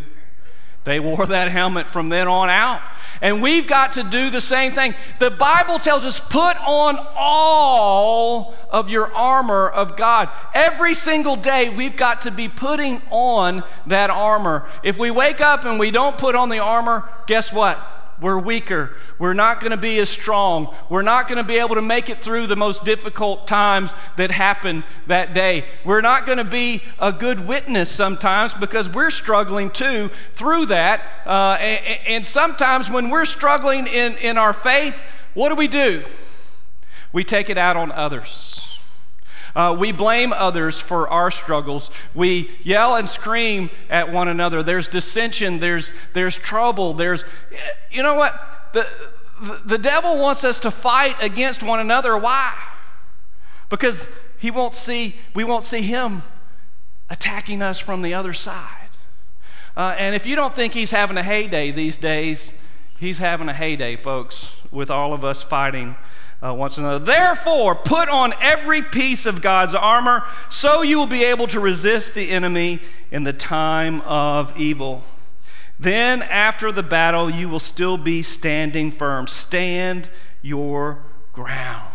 They 0.89 1.01
wore 1.01 1.27
that 1.27 1.53
helmet 1.53 1.91
from 1.91 2.09
then 2.09 2.27
on 2.29 2.49
out. 2.49 2.81
And 3.21 3.43
we've 3.43 3.67
got 3.67 3.93
to 3.93 4.03
do 4.03 4.31
the 4.31 4.41
same 4.41 4.73
thing. 4.73 4.95
The 5.19 5.31
Bible 5.31 5.79
tells 5.79 6.03
us 6.07 6.19
put 6.19 6.57
on 6.67 6.97
all 7.15 8.55
of 8.71 8.89
your 8.89 9.13
armor 9.13 9.69
of 9.69 9.99
God. 9.99 10.31
Every 10.55 10.95
single 10.95 11.37
day, 11.37 11.69
we've 11.69 11.95
got 11.95 12.23
to 12.23 12.31
be 12.31 12.49
putting 12.49 13.03
on 13.11 13.65
that 13.87 14.09
armor. 14.09 14.67
If 14.83 14.97
we 14.97 15.11
wake 15.11 15.43
up 15.43 15.67
and 15.67 15.79
we 15.79 15.91
don't 15.91 16.17
put 16.17 16.35
on 16.35 16.49
the 16.49 16.61
armor, 16.61 17.07
guess 17.27 17.53
what? 17.53 17.79
We're 18.21 18.39
weaker. 18.39 18.91
We're 19.19 19.35
not 19.35 19.61
going 19.61 19.71
to 19.71 19.77
be 19.77 19.99
as 19.99 20.09
strong. 20.09 20.75
We're 20.91 21.03
not 21.03 21.29
going 21.29 21.37
to 21.39 21.45
be 21.45 21.57
able 21.59 21.77
to 21.77 21.83
make 21.83 22.11
it 22.11 22.21
through 22.23 22.49
the 22.49 22.57
most 22.57 22.85
difficult 22.85 23.47
times 23.47 23.95
that 24.17 24.31
happen 24.33 24.83
that 25.07 25.35
day. 25.35 25.65
We're 25.85 26.01
not 26.01 26.27
going 26.27 26.39
to 26.39 26.45
be 26.45 26.83
a 26.99 27.13
good 27.13 27.47
witness 27.47 27.91
sometimes 27.91 28.55
because 28.55 28.89
we're 28.89 29.11
struggling 29.11 29.71
too 29.71 30.11
through 30.35 30.67
that. 30.67 31.01
Uh, 31.25 31.57
and, 31.61 32.01
and 32.09 32.27
sometimes 32.27 32.91
when 32.91 33.09
we're 33.11 33.25
struggling 33.25 33.87
in, 33.87 34.17
in 34.19 34.37
our 34.37 34.53
faith, 34.53 35.01
what 35.35 35.51
do 35.51 35.55
we 35.55 35.69
do? 35.69 36.05
We 37.13 37.23
take 37.25 37.49
it 37.51 37.57
out 37.59 37.77
on 37.77 37.93
others. 37.93 38.78
Uh, 39.59 39.73
we 39.73 39.91
blame 39.91 40.33
others 40.33 40.79
for 40.79 41.09
our 41.09 41.33
struggles. 41.33 41.91
We 42.15 42.49
yell 42.63 42.95
and 42.95 43.09
scream 43.09 43.71
at 43.91 44.11
one 44.13 44.29
another. 44.29 44.63
There's 44.63 44.87
dissension, 44.87 45.59
there's, 45.59 45.93
there's 46.13 46.37
trouble, 46.39 46.93
there's, 46.95 47.25
you 47.91 48.05
know 48.05 48.15
what? 48.15 48.39
The, 48.73 48.87
the, 49.43 49.61
the 49.65 49.79
devil 49.79 50.17
wants 50.17 50.45
us 50.45 50.61
to 50.61 50.71
fight 50.71 51.17
against 51.21 51.65
one 51.65 51.81
another. 51.81 52.17
Why? 52.17 52.55
Because 53.69 54.07
he 54.39 54.53
won't 54.53 54.75
see, 54.75 55.17
we 55.35 55.43
won't 55.43 55.65
see 55.65 55.83
him 55.83 56.23
attacking 57.11 57.61
us 57.61 57.81
from 57.81 58.03
the 58.03 58.15
other 58.15 58.35
side. 58.35 58.75
Uh, 59.77 59.97
and 59.99 60.15
if 60.15 60.25
you 60.25 60.37
don't 60.37 60.55
think 60.55 60.73
he's 60.73 60.93
having 60.93 61.17
a 61.17 61.23
heyday 61.25 61.73
these 61.73 61.99
days, 61.99 62.53
he's 63.01 63.19
having 63.19 63.49
a 63.49 63.53
heyday, 63.55 63.97
folks, 63.97 64.51
with 64.71 64.89
all 64.89 65.13
of 65.13 65.25
us 65.25 65.43
fighting 65.43 65.97
uh, 66.45 66.55
once 66.55 66.79
another. 66.79 66.99
Therefore, 67.05 67.75
put 67.75 68.09
on 68.09 68.33
every 68.41 68.83
piece 68.83 69.27
of 69.27 69.43
God's 69.43 69.75
armor 69.75 70.25
so 70.51 70.83
you 70.83 70.99
will 70.99 71.07
be 71.07 71.25
able 71.25 71.47
to 71.49 71.61
resist 71.61 72.15
the 72.15 72.31
enemy 72.31 72.81
in 73.11 73.25
the 73.25 73.33
time 73.33 74.01
of 74.03 74.57
evil. 74.59 75.03
Then, 75.81 76.23
after 76.23 76.73
the 76.73 76.83
battle, 76.83 77.31
you 77.31 77.49
will 77.49 77.61
still 77.61 77.97
be 77.99 78.23
standing 78.23 78.91
firm. 78.91 79.27
Stand 79.27 80.09
your 80.43 81.03
ground. 81.33 81.87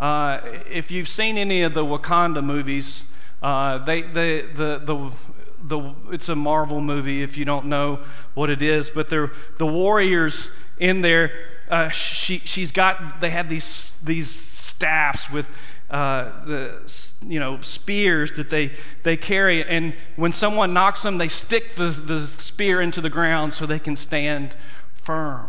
Uh, 0.00 0.40
if 0.70 0.90
you've 0.90 1.08
seen 1.08 1.36
any 1.38 1.62
of 1.62 1.74
the 1.74 1.84
Wakanda 1.84 2.42
movies, 2.42 3.04
uh, 3.42 3.78
they, 3.78 4.02
they, 4.02 4.42
the, 4.42 4.78
the, 4.84 5.10
the, 5.62 5.94
it's 6.12 6.28
a 6.28 6.36
Marvel 6.36 6.80
movie 6.80 7.22
if 7.22 7.36
you 7.36 7.44
don't 7.44 7.66
know 7.66 8.00
what 8.34 8.50
it 8.50 8.62
is, 8.62 8.90
but 8.90 9.08
the 9.10 9.30
warriors 9.60 10.48
in 10.78 11.00
there 11.00 11.32
uh, 11.70 11.88
she, 11.90 12.38
she's 12.40 12.72
got, 12.72 13.20
they 13.20 13.30
have 13.30 13.48
these, 13.48 13.98
these 14.04 14.30
staffs 14.30 15.30
with, 15.30 15.46
uh, 15.90 16.44
the 16.44 17.12
you 17.22 17.40
know 17.40 17.58
spears 17.62 18.34
that 18.34 18.50
they 18.50 18.70
they 19.04 19.16
carry 19.16 19.64
and 19.64 19.94
when 20.16 20.32
someone 20.32 20.74
knocks 20.74 21.02
them 21.02 21.16
they 21.16 21.28
stick 21.28 21.76
the, 21.76 21.86
the 21.88 22.26
spear 22.26 22.82
into 22.82 23.00
the 23.00 23.08
ground 23.08 23.54
so 23.54 23.64
they 23.64 23.78
can 23.78 23.96
stand 23.96 24.54
firm 25.02 25.48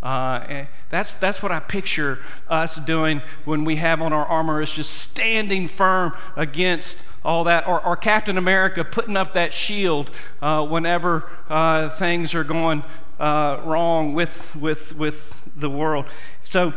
uh, 0.00 0.44
eh, 0.48 0.66
that's 0.90 1.16
that's 1.16 1.42
what 1.42 1.50
I 1.50 1.58
picture 1.58 2.20
us 2.48 2.76
doing 2.76 3.20
when 3.46 3.64
we 3.64 3.74
have 3.76 4.00
on 4.00 4.12
our 4.12 4.24
armor 4.24 4.62
is 4.62 4.70
just 4.70 4.92
standing 4.92 5.66
firm 5.66 6.12
against 6.36 6.98
all 7.24 7.42
that 7.42 7.66
or, 7.66 7.84
or 7.84 7.96
Captain 7.96 8.38
America 8.38 8.84
putting 8.84 9.16
up 9.16 9.34
that 9.34 9.52
shield 9.52 10.12
uh, 10.40 10.64
whenever 10.64 11.28
uh, 11.50 11.88
things 11.90 12.32
are 12.32 12.44
going 12.44 12.84
uh, 13.18 13.60
wrong 13.64 14.14
with, 14.14 14.54
with, 14.56 14.94
with 14.96 15.40
the 15.56 15.70
world. 15.70 16.06
So, 16.44 16.72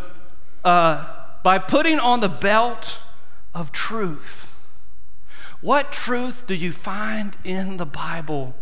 uh, 0.64 1.10
by 1.44 1.60
putting 1.60 2.00
on 2.00 2.20
the 2.20 2.30
belt 2.30 3.00
of 3.54 3.72
truth, 3.72 4.54
what 5.62 5.92
truth 5.92 6.46
do 6.48 6.54
you 6.54 6.72
find 6.72 7.38
in 7.44 7.78
the 7.78 7.86
Bible 7.86 8.54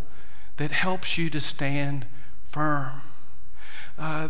that 0.58 0.72
helps 0.72 1.17
you 1.17 1.29
to 1.32 1.39
stand 1.39 2.05
firm? 2.51 3.01
Uh, 3.98 4.29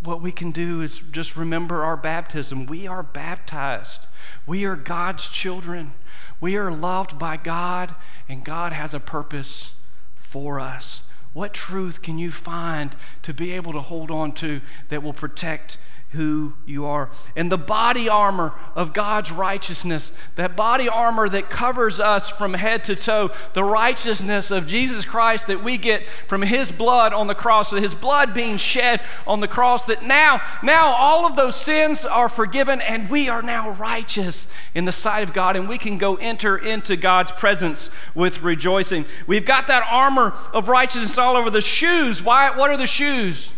what 0.00 0.20
we 0.20 0.32
can 0.32 0.50
do 0.50 0.80
is 0.82 1.00
just 1.12 1.36
remember 1.36 1.84
our 1.84 1.96
baptism. 1.96 2.66
We 2.66 2.86
are 2.86 3.02
baptized. 3.04 4.00
We 4.46 4.64
are 4.64 4.74
God's 4.74 5.28
children. 5.28 5.92
We 6.40 6.56
are 6.56 6.72
loved 6.72 7.18
by 7.18 7.36
God, 7.36 7.94
and 8.28 8.44
God 8.44 8.72
has 8.72 8.92
a 8.92 9.00
purpose 9.00 9.74
for 10.16 10.58
us. 10.58 11.04
What 11.32 11.54
truth 11.54 12.02
can 12.02 12.18
you 12.18 12.30
find 12.30 12.94
to 13.22 13.32
be 13.32 13.52
able 13.52 13.72
to 13.72 13.80
hold 13.80 14.10
on 14.10 14.32
to 14.32 14.60
that 14.88 15.02
will 15.02 15.14
protect 15.14 15.78
who 16.12 16.52
you 16.66 16.84
are. 16.86 17.10
And 17.36 17.50
the 17.50 17.58
body 17.58 18.08
armor 18.08 18.52
of 18.74 18.92
God's 18.92 19.30
righteousness, 19.32 20.14
that 20.36 20.56
body 20.56 20.88
armor 20.88 21.28
that 21.28 21.50
covers 21.50 21.98
us 22.00 22.28
from 22.30 22.54
head 22.54 22.84
to 22.84 22.96
toe, 22.96 23.30
the 23.54 23.64
righteousness 23.64 24.50
of 24.50 24.66
Jesus 24.66 25.04
Christ 25.04 25.46
that 25.48 25.62
we 25.64 25.76
get 25.76 26.06
from 26.28 26.42
his 26.42 26.70
blood 26.70 27.12
on 27.12 27.26
the 27.26 27.34
cross, 27.34 27.70
so 27.70 27.76
his 27.76 27.94
blood 27.94 28.34
being 28.34 28.56
shed 28.56 29.00
on 29.26 29.40
the 29.40 29.48
cross, 29.48 29.84
that 29.86 30.04
now, 30.04 30.40
now 30.62 30.92
all 30.94 31.26
of 31.26 31.34
those 31.36 31.56
sins 31.58 32.04
are 32.04 32.28
forgiven 32.28 32.80
and 32.80 33.08
we 33.10 33.28
are 33.28 33.42
now 33.42 33.70
righteous 33.70 34.52
in 34.74 34.84
the 34.84 34.92
sight 34.92 35.22
of 35.26 35.32
God 35.32 35.56
and 35.56 35.68
we 35.68 35.78
can 35.78 35.98
go 35.98 36.16
enter 36.16 36.56
into 36.56 36.96
God's 36.96 37.32
presence 37.32 37.90
with 38.14 38.42
rejoicing. 38.42 39.04
We've 39.26 39.46
got 39.46 39.66
that 39.68 39.86
armor 39.90 40.34
of 40.52 40.68
righteousness 40.68 41.16
all 41.16 41.36
over 41.36 41.48
the 41.50 41.60
shoes. 41.62 42.22
Why, 42.22 42.54
what 42.56 42.70
are 42.70 42.76
the 42.76 42.86
shoes? 42.86 43.50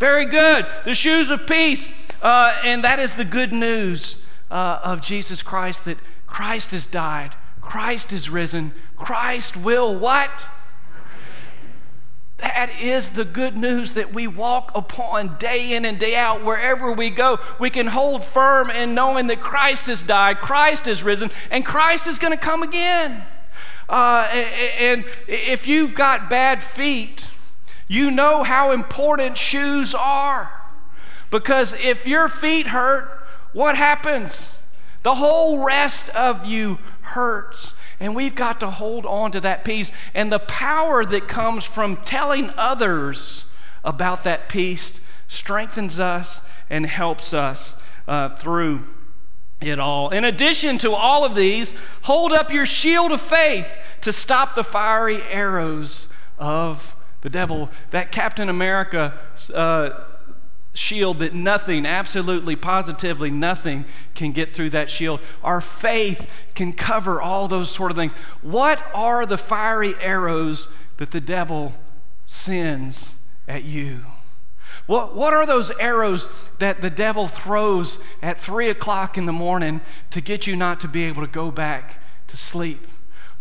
Very 0.00 0.24
good. 0.24 0.66
The 0.86 0.94
shoes 0.94 1.28
of 1.28 1.46
peace. 1.46 1.92
Uh, 2.22 2.56
and 2.64 2.82
that 2.84 2.98
is 2.98 3.12
the 3.16 3.24
good 3.24 3.52
news 3.52 4.16
uh, 4.50 4.80
of 4.82 5.02
Jesus 5.02 5.42
Christ 5.42 5.84
that 5.84 5.98
Christ 6.26 6.70
has 6.72 6.86
died, 6.86 7.34
Christ 7.62 8.12
is 8.12 8.28
risen, 8.30 8.72
Christ 8.96 9.56
will 9.56 9.94
what? 9.96 10.30
That 12.38 12.70
is 12.80 13.10
the 13.10 13.24
good 13.26 13.56
news 13.58 13.92
that 13.92 14.12
we 14.14 14.26
walk 14.26 14.70
upon 14.74 15.36
day 15.38 15.74
in 15.74 15.84
and 15.84 15.98
day 15.98 16.14
out. 16.16 16.42
Wherever 16.44 16.90
we 16.92 17.10
go, 17.10 17.38
we 17.58 17.68
can 17.70 17.86
hold 17.86 18.24
firm 18.24 18.70
in 18.70 18.94
knowing 18.94 19.26
that 19.28 19.40
Christ 19.40 19.86
has 19.88 20.02
died, 20.02 20.38
Christ 20.40 20.86
is 20.88 21.02
risen, 21.02 21.30
and 21.50 21.64
Christ 21.66 22.06
is 22.06 22.18
going 22.18 22.32
to 22.34 22.38
come 22.42 22.62
again. 22.62 23.22
Uh, 23.88 24.28
and 24.78 25.04
if 25.26 25.66
you've 25.66 25.94
got 25.94 26.28
bad 26.30 26.62
feet, 26.62 27.26
you 27.92 28.12
know 28.12 28.44
how 28.44 28.70
important 28.70 29.36
shoes 29.36 29.96
are. 29.96 30.62
Because 31.32 31.72
if 31.74 32.06
your 32.06 32.28
feet 32.28 32.68
hurt, 32.68 33.26
what 33.52 33.76
happens? 33.76 34.48
The 35.02 35.16
whole 35.16 35.64
rest 35.64 36.08
of 36.14 36.46
you 36.46 36.78
hurts. 37.00 37.74
And 37.98 38.14
we've 38.14 38.36
got 38.36 38.60
to 38.60 38.70
hold 38.70 39.04
on 39.06 39.32
to 39.32 39.40
that 39.40 39.64
peace 39.64 39.90
and 40.14 40.32
the 40.32 40.38
power 40.38 41.04
that 41.04 41.26
comes 41.26 41.64
from 41.64 41.96
telling 42.04 42.50
others 42.50 43.50
about 43.82 44.22
that 44.22 44.48
peace 44.48 45.04
strengthens 45.26 45.98
us 45.98 46.48
and 46.70 46.86
helps 46.86 47.34
us 47.34 47.76
uh, 48.06 48.28
through 48.36 48.84
it 49.60 49.80
all. 49.80 50.10
In 50.10 50.22
addition 50.24 50.78
to 50.78 50.92
all 50.92 51.24
of 51.24 51.34
these, 51.34 51.74
hold 52.02 52.32
up 52.32 52.52
your 52.52 52.66
shield 52.66 53.10
of 53.10 53.20
faith 53.20 53.76
to 54.02 54.12
stop 54.12 54.54
the 54.54 54.62
fiery 54.62 55.24
arrows 55.24 56.06
of 56.38 56.94
the 57.22 57.30
devil, 57.30 57.68
that 57.90 58.12
Captain 58.12 58.48
America 58.48 59.18
uh, 59.54 59.90
shield 60.72 61.18
that 61.18 61.34
nothing, 61.34 61.84
absolutely, 61.84 62.56
positively 62.56 63.30
nothing 63.30 63.84
can 64.14 64.32
get 64.32 64.54
through 64.54 64.70
that 64.70 64.88
shield. 64.90 65.20
Our 65.42 65.60
faith 65.60 66.30
can 66.54 66.72
cover 66.72 67.20
all 67.20 67.46
those 67.46 67.70
sort 67.70 67.90
of 67.90 67.96
things. 67.96 68.14
What 68.42 68.82
are 68.94 69.26
the 69.26 69.36
fiery 69.36 69.94
arrows 70.00 70.68
that 70.96 71.10
the 71.10 71.20
devil 71.20 71.72
sends 72.26 73.14
at 73.46 73.64
you? 73.64 74.04
What, 74.86 75.14
what 75.14 75.34
are 75.34 75.44
those 75.44 75.70
arrows 75.78 76.30
that 76.58 76.80
the 76.80 76.90
devil 76.90 77.28
throws 77.28 77.98
at 78.22 78.38
3 78.38 78.70
o'clock 78.70 79.18
in 79.18 79.26
the 79.26 79.32
morning 79.32 79.82
to 80.10 80.20
get 80.20 80.46
you 80.46 80.56
not 80.56 80.80
to 80.80 80.88
be 80.88 81.04
able 81.04 81.24
to 81.24 81.30
go 81.30 81.50
back 81.50 81.98
to 82.28 82.36
sleep? 82.36 82.86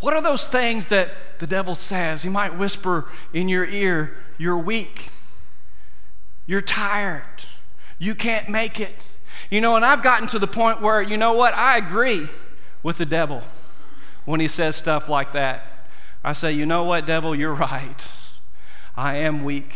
What 0.01 0.13
are 0.13 0.21
those 0.21 0.47
things 0.47 0.87
that 0.87 1.09
the 1.39 1.47
devil 1.47 1.75
says? 1.75 2.23
He 2.23 2.29
might 2.29 2.55
whisper 2.57 3.05
in 3.33 3.49
your 3.49 3.65
ear, 3.65 4.17
You're 4.37 4.57
weak. 4.57 5.09
You're 6.45 6.61
tired. 6.61 7.45
You 7.99 8.15
can't 8.15 8.49
make 8.49 8.79
it. 8.79 8.93
You 9.51 9.61
know, 9.61 9.75
and 9.75 9.85
I've 9.85 10.01
gotten 10.01 10.27
to 10.29 10.39
the 10.39 10.47
point 10.47 10.81
where, 10.81 10.99
you 11.01 11.15
know 11.15 11.33
what? 11.33 11.53
I 11.53 11.77
agree 11.77 12.27
with 12.81 12.97
the 12.97 13.05
devil 13.05 13.43
when 14.25 14.39
he 14.39 14.47
says 14.47 14.75
stuff 14.75 15.09
like 15.09 15.33
that. 15.33 15.63
I 16.23 16.33
say, 16.33 16.53
You 16.53 16.65
know 16.65 16.83
what, 16.85 17.05
devil? 17.05 17.35
You're 17.35 17.53
right. 17.53 18.09
I 18.95 19.15
am 19.17 19.43
weak 19.43 19.73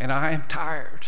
and 0.00 0.12
I 0.12 0.30
am 0.30 0.44
tired 0.48 1.06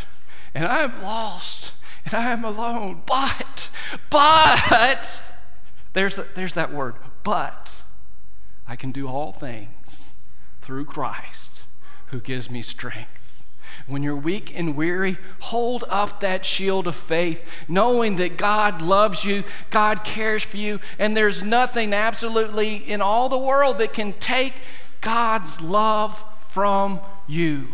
and 0.53 0.67
I 0.67 0.81
am 0.81 1.03
lost 1.03 1.73
and 2.05 2.13
I 2.15 2.33
am 2.33 2.45
alone. 2.45 3.03
But, 3.07 3.71
but, 4.09 5.23
there's, 5.93 6.17
the, 6.17 6.27
there's 6.35 6.55
that 6.55 6.71
word, 6.73 6.97
but 7.25 7.71
I 8.71 8.76
can 8.76 8.93
do 8.93 9.09
all 9.09 9.33
things 9.33 10.04
through 10.63 10.85
Christ 10.85 11.67
who 12.13 12.21
gives 12.21 12.49
me 12.49 12.63
strength. 12.63 13.43
When 13.89 14.04
you're 14.04 14.15
weak 14.15 14.56
and 14.56 14.76
weary, 14.76 15.17
hold 15.41 15.83
up 15.89 16.21
that 16.21 16.47
shield 16.47 16.87
of 16.87 16.95
faith, 16.95 17.50
knowing 17.67 18.15
that 18.17 18.37
God 18.39 18.80
loves 18.80 19.25
you, 19.25 19.43
God 19.71 20.04
cares 20.04 20.45
for 20.45 20.56
you, 20.56 20.78
and 21.00 21.17
there's 21.17 21.43
nothing 21.43 21.93
absolutely 21.93 22.76
in 22.76 23.02
all 23.02 23.28
the 23.28 23.37
world 23.37 23.78
that 23.78 23.93
can 23.93 24.13
take 24.15 24.52
God's 25.00 25.61
love 25.61 26.23
from 26.50 27.00
you. 27.26 27.67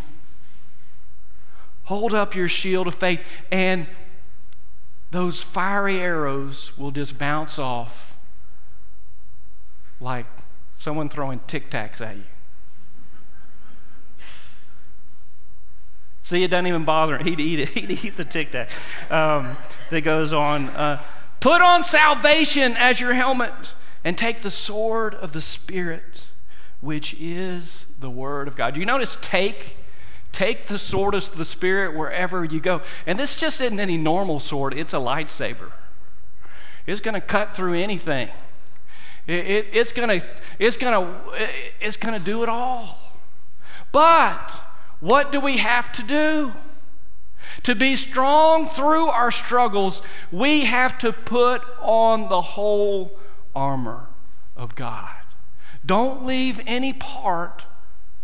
Hold 1.84 2.14
up 2.14 2.34
your 2.34 2.48
shield 2.48 2.88
of 2.88 2.94
faith, 2.94 3.20
and 3.52 3.86
those 5.10 5.40
fiery 5.42 5.98
arrows 6.00 6.72
will 6.78 6.90
just 6.90 7.18
bounce 7.18 7.58
off 7.58 8.16
like 10.00 10.24
Someone 10.76 11.08
throwing 11.08 11.40
tic 11.46 11.70
tacs 11.70 12.00
at 12.00 12.16
you. 12.16 12.22
See, 16.22 16.42
it 16.42 16.48
doesn't 16.50 16.66
even 16.66 16.84
bother 16.84 17.16
him. 17.16 17.26
He'd 17.26 17.40
eat 17.40 17.60
it. 17.60 17.68
He'd 17.70 17.90
eat 18.04 18.16
the 18.16 18.24
tic 18.24 18.50
tac. 18.52 18.68
Um, 19.10 19.56
that 19.90 20.02
goes 20.02 20.32
on. 20.32 20.68
Uh, 20.70 21.00
Put 21.40 21.60
on 21.60 21.82
salvation 21.82 22.76
as 22.76 22.98
your 23.00 23.14
helmet 23.14 23.52
and 24.02 24.16
take 24.18 24.40
the 24.40 24.50
sword 24.50 25.14
of 25.14 25.32
the 25.32 25.42
Spirit, 25.42 26.26
which 26.80 27.14
is 27.20 27.86
the 28.00 28.10
Word 28.10 28.48
of 28.48 28.56
God. 28.56 28.74
Do 28.74 28.80
you 28.80 28.86
notice 28.86 29.16
take? 29.22 29.76
Take 30.32 30.66
the 30.66 30.78
sword 30.78 31.14
of 31.14 31.36
the 31.36 31.44
Spirit 31.44 31.96
wherever 31.96 32.44
you 32.44 32.58
go. 32.58 32.82
And 33.06 33.18
this 33.18 33.36
just 33.36 33.60
isn't 33.60 33.78
any 33.78 33.96
normal 33.96 34.40
sword, 34.40 34.76
it's 34.76 34.92
a 34.92 34.96
lightsaber. 34.96 35.70
It's 36.86 37.00
going 37.00 37.14
to 37.14 37.20
cut 37.20 37.54
through 37.54 37.74
anything. 37.74 38.28
It, 39.26 39.46
it, 39.46 39.66
it's 39.72 39.92
going 39.92 40.20
to 40.20 40.26
it's 40.58 40.76
gonna, 40.76 41.20
it's 41.80 41.96
gonna 41.96 42.20
do 42.20 42.42
it 42.42 42.48
all. 42.48 42.98
But 43.92 44.50
what 45.00 45.32
do 45.32 45.40
we 45.40 45.56
have 45.58 45.92
to 45.92 46.02
do? 46.02 46.52
To 47.64 47.74
be 47.74 47.96
strong 47.96 48.68
through 48.68 49.08
our 49.08 49.30
struggles, 49.30 50.02
we 50.30 50.64
have 50.64 50.98
to 50.98 51.12
put 51.12 51.62
on 51.80 52.28
the 52.28 52.40
whole 52.40 53.18
armor 53.54 54.06
of 54.56 54.74
God. 54.74 55.10
Don't 55.84 56.24
leave 56.24 56.60
any 56.66 56.92
part 56.92 57.64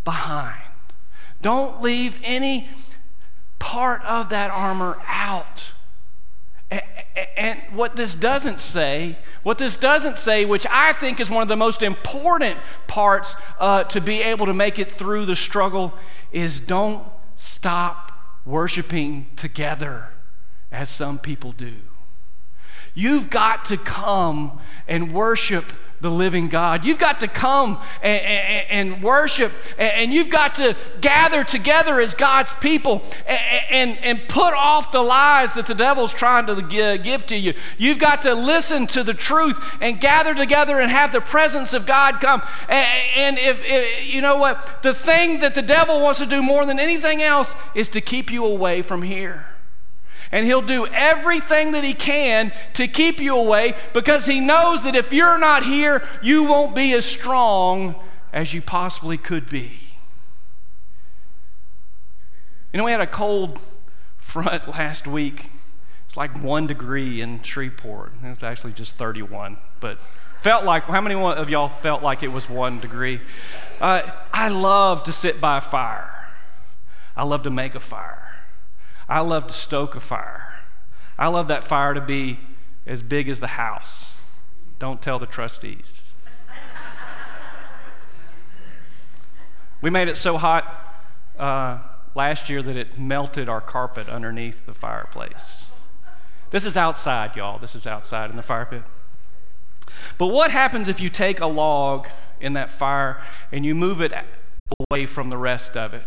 behind. 0.04 0.56
Don't 1.40 1.80
leave 1.82 2.18
any 2.22 2.68
part 3.58 4.02
of 4.04 4.28
that 4.30 4.50
armor 4.50 4.98
out 5.06 5.72
and 7.36 7.60
what 7.72 7.94
this 7.96 8.14
doesn't 8.14 8.58
say, 8.60 9.16
what 9.42 9.58
this 9.58 9.76
doesn't 9.76 10.16
say, 10.16 10.44
which 10.44 10.66
I 10.70 10.92
think 10.94 11.20
is 11.20 11.28
one 11.28 11.42
of 11.42 11.48
the 11.48 11.56
most 11.56 11.82
important 11.82 12.56
parts 12.86 13.36
uh, 13.58 13.84
to 13.84 14.00
be 14.00 14.22
able 14.22 14.46
to 14.46 14.54
make 14.54 14.78
it 14.78 14.90
through 14.90 15.26
the 15.26 15.36
struggle, 15.36 15.92
is 16.32 16.58
don't 16.60 17.04
stop 17.36 18.12
worshiping 18.46 19.26
together 19.36 20.08
as 20.70 20.88
some 20.88 21.18
people 21.18 21.52
do. 21.52 21.74
You've 22.94 23.28
got 23.30 23.66
to 23.66 23.76
come 23.76 24.58
and 24.88 25.12
worship 25.12 25.64
the 26.02 26.10
living 26.10 26.48
God. 26.48 26.84
You've 26.84 26.98
got 26.98 27.20
to 27.20 27.28
come 27.28 27.78
and, 28.02 28.20
and, 28.22 28.70
and 28.94 29.02
worship, 29.02 29.52
and, 29.78 30.12
you've 30.12 30.28
got 30.28 30.56
to 30.56 30.76
gather 31.00 31.42
together 31.44 32.00
as 32.00 32.12
God's 32.12 32.52
people 32.54 33.02
and, 33.26 33.96
and, 33.98 34.20
put 34.28 34.52
off 34.54 34.92
the 34.92 35.00
lies 35.00 35.54
that 35.54 35.64
the 35.66 35.74
devil's 35.74 36.12
trying 36.12 36.46
to 36.46 36.98
give 37.02 37.26
to 37.26 37.36
you. 37.36 37.54
You've 37.78 37.98
got 38.00 38.22
to 38.22 38.34
listen 38.34 38.86
to 38.88 39.02
the 39.02 39.14
truth 39.14 39.58
and 39.80 40.00
gather 40.00 40.34
together 40.34 40.80
and 40.80 40.90
have 40.90 41.12
the 41.12 41.20
presence 41.20 41.72
of 41.72 41.86
God 41.86 42.20
come. 42.20 42.42
And, 42.68 43.38
if, 43.38 43.58
if 43.64 44.12
you 44.12 44.20
know 44.20 44.36
what, 44.36 44.82
the 44.82 44.92
thing 44.94 45.40
that 45.40 45.54
the 45.54 45.62
devil 45.62 46.00
wants 46.00 46.18
to 46.18 46.26
do 46.26 46.42
more 46.42 46.66
than 46.66 46.78
anything 46.80 47.22
else 47.22 47.54
is 47.74 47.88
to 47.90 48.00
keep 48.00 48.30
you 48.30 48.44
away 48.44 48.82
from 48.82 49.02
here. 49.02 49.46
And 50.32 50.46
he'll 50.46 50.62
do 50.62 50.86
everything 50.86 51.72
that 51.72 51.84
he 51.84 51.92
can 51.92 52.52
to 52.72 52.88
keep 52.88 53.20
you 53.20 53.36
away 53.36 53.74
because 53.92 54.24
he 54.24 54.40
knows 54.40 54.82
that 54.84 54.96
if 54.96 55.12
you're 55.12 55.36
not 55.38 55.62
here, 55.62 56.02
you 56.22 56.44
won't 56.44 56.74
be 56.74 56.94
as 56.94 57.04
strong 57.04 57.94
as 58.32 58.54
you 58.54 58.62
possibly 58.62 59.18
could 59.18 59.48
be. 59.50 59.70
You 62.72 62.78
know, 62.78 62.84
we 62.84 62.92
had 62.92 63.02
a 63.02 63.06
cold 63.06 63.60
front 64.18 64.66
last 64.66 65.06
week. 65.06 65.50
It's 66.06 66.16
like 66.16 66.42
one 66.42 66.66
degree 66.66 67.20
in 67.20 67.42
Shreveport. 67.42 68.12
It 68.24 68.28
was 68.30 68.42
actually 68.42 68.72
just 68.72 68.94
31, 68.96 69.58
but 69.80 70.00
felt 70.40 70.64
like, 70.64 70.84
how 70.84 71.02
many 71.02 71.14
of 71.14 71.50
y'all 71.50 71.68
felt 71.68 72.02
like 72.02 72.22
it 72.22 72.32
was 72.32 72.48
one 72.48 72.80
degree? 72.80 73.20
Uh, 73.82 74.00
I 74.32 74.48
love 74.48 75.04
to 75.04 75.12
sit 75.12 75.42
by 75.42 75.58
a 75.58 75.60
fire. 75.60 76.26
I 77.14 77.24
love 77.24 77.42
to 77.42 77.50
make 77.50 77.74
a 77.74 77.80
fire. 77.80 78.31
I 79.12 79.18
love 79.20 79.48
to 79.48 79.52
stoke 79.52 79.94
a 79.94 80.00
fire. 80.00 80.58
I 81.18 81.26
love 81.28 81.48
that 81.48 81.64
fire 81.64 81.92
to 81.92 82.00
be 82.00 82.40
as 82.86 83.02
big 83.02 83.28
as 83.28 83.40
the 83.40 83.46
house. 83.46 84.16
Don't 84.78 85.02
tell 85.02 85.18
the 85.18 85.26
trustees. 85.26 86.14
we 89.82 89.90
made 89.90 90.08
it 90.08 90.16
so 90.16 90.38
hot 90.38 91.04
uh, 91.38 91.80
last 92.14 92.48
year 92.48 92.62
that 92.62 92.74
it 92.74 92.98
melted 92.98 93.50
our 93.50 93.60
carpet 93.60 94.08
underneath 94.08 94.64
the 94.64 94.72
fireplace. 94.72 95.66
This 96.50 96.64
is 96.64 96.78
outside, 96.78 97.36
y'all. 97.36 97.58
This 97.58 97.74
is 97.74 97.86
outside 97.86 98.30
in 98.30 98.36
the 98.38 98.42
fire 98.42 98.64
pit. 98.64 98.82
But 100.16 100.28
what 100.28 100.50
happens 100.50 100.88
if 100.88 101.00
you 101.00 101.10
take 101.10 101.38
a 101.38 101.46
log 101.46 102.08
in 102.40 102.54
that 102.54 102.70
fire 102.70 103.20
and 103.52 103.66
you 103.66 103.74
move 103.74 104.00
it 104.00 104.14
away 104.90 105.04
from 105.04 105.28
the 105.28 105.36
rest 105.36 105.76
of 105.76 105.92
it? 105.92 106.04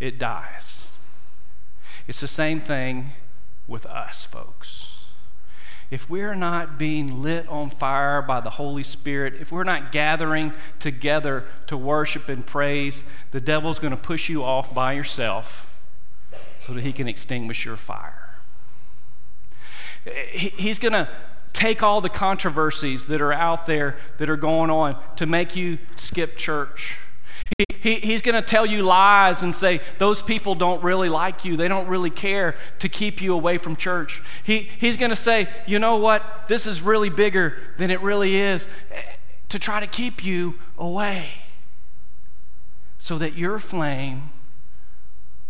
It 0.00 0.18
dies. 0.18 0.86
It's 2.06 2.20
the 2.20 2.28
same 2.28 2.60
thing 2.60 3.12
with 3.66 3.86
us, 3.86 4.24
folks. 4.24 4.86
If 5.90 6.08
we're 6.08 6.34
not 6.36 6.78
being 6.78 7.20
lit 7.22 7.48
on 7.48 7.70
fire 7.70 8.22
by 8.22 8.40
the 8.40 8.50
Holy 8.50 8.84
Spirit, 8.84 9.34
if 9.40 9.50
we're 9.50 9.64
not 9.64 9.90
gathering 9.90 10.52
together 10.78 11.44
to 11.66 11.76
worship 11.76 12.28
and 12.28 12.46
praise, 12.46 13.04
the 13.32 13.40
devil's 13.40 13.80
going 13.80 13.90
to 13.90 13.96
push 14.00 14.28
you 14.28 14.44
off 14.44 14.72
by 14.72 14.92
yourself 14.92 15.66
so 16.60 16.72
that 16.74 16.84
he 16.84 16.92
can 16.92 17.08
extinguish 17.08 17.64
your 17.64 17.76
fire. 17.76 18.16
He's 20.32 20.78
going 20.78 20.92
to 20.92 21.08
take 21.52 21.82
all 21.82 22.00
the 22.00 22.08
controversies 22.08 23.06
that 23.06 23.20
are 23.20 23.32
out 23.32 23.66
there 23.66 23.96
that 24.18 24.30
are 24.30 24.36
going 24.36 24.70
on 24.70 24.96
to 25.16 25.26
make 25.26 25.56
you 25.56 25.78
skip 25.96 26.36
church 26.36 26.98
he, 27.58 27.64
he, 27.80 27.94
he's 27.96 28.22
going 28.22 28.34
to 28.36 28.42
tell 28.42 28.64
you 28.64 28.82
lies 28.82 29.42
and 29.42 29.54
say, 29.54 29.80
those 29.98 30.22
people 30.22 30.54
don't 30.54 30.82
really 30.82 31.08
like 31.08 31.44
you. 31.44 31.56
They 31.56 31.68
don't 31.68 31.86
really 31.88 32.10
care 32.10 32.56
to 32.78 32.88
keep 32.88 33.20
you 33.20 33.34
away 33.34 33.58
from 33.58 33.76
church. 33.76 34.22
He, 34.44 34.68
he's 34.78 34.96
going 34.96 35.10
to 35.10 35.16
say, 35.16 35.48
you 35.66 35.78
know 35.78 35.96
what? 35.96 36.48
This 36.48 36.66
is 36.66 36.80
really 36.80 37.10
bigger 37.10 37.56
than 37.76 37.90
it 37.90 38.00
really 38.02 38.36
is 38.36 38.66
eh, 38.92 39.02
to 39.48 39.58
try 39.58 39.80
to 39.80 39.86
keep 39.86 40.24
you 40.24 40.54
away 40.78 41.28
so 42.98 43.18
that 43.18 43.34
your 43.36 43.58
flame 43.58 44.30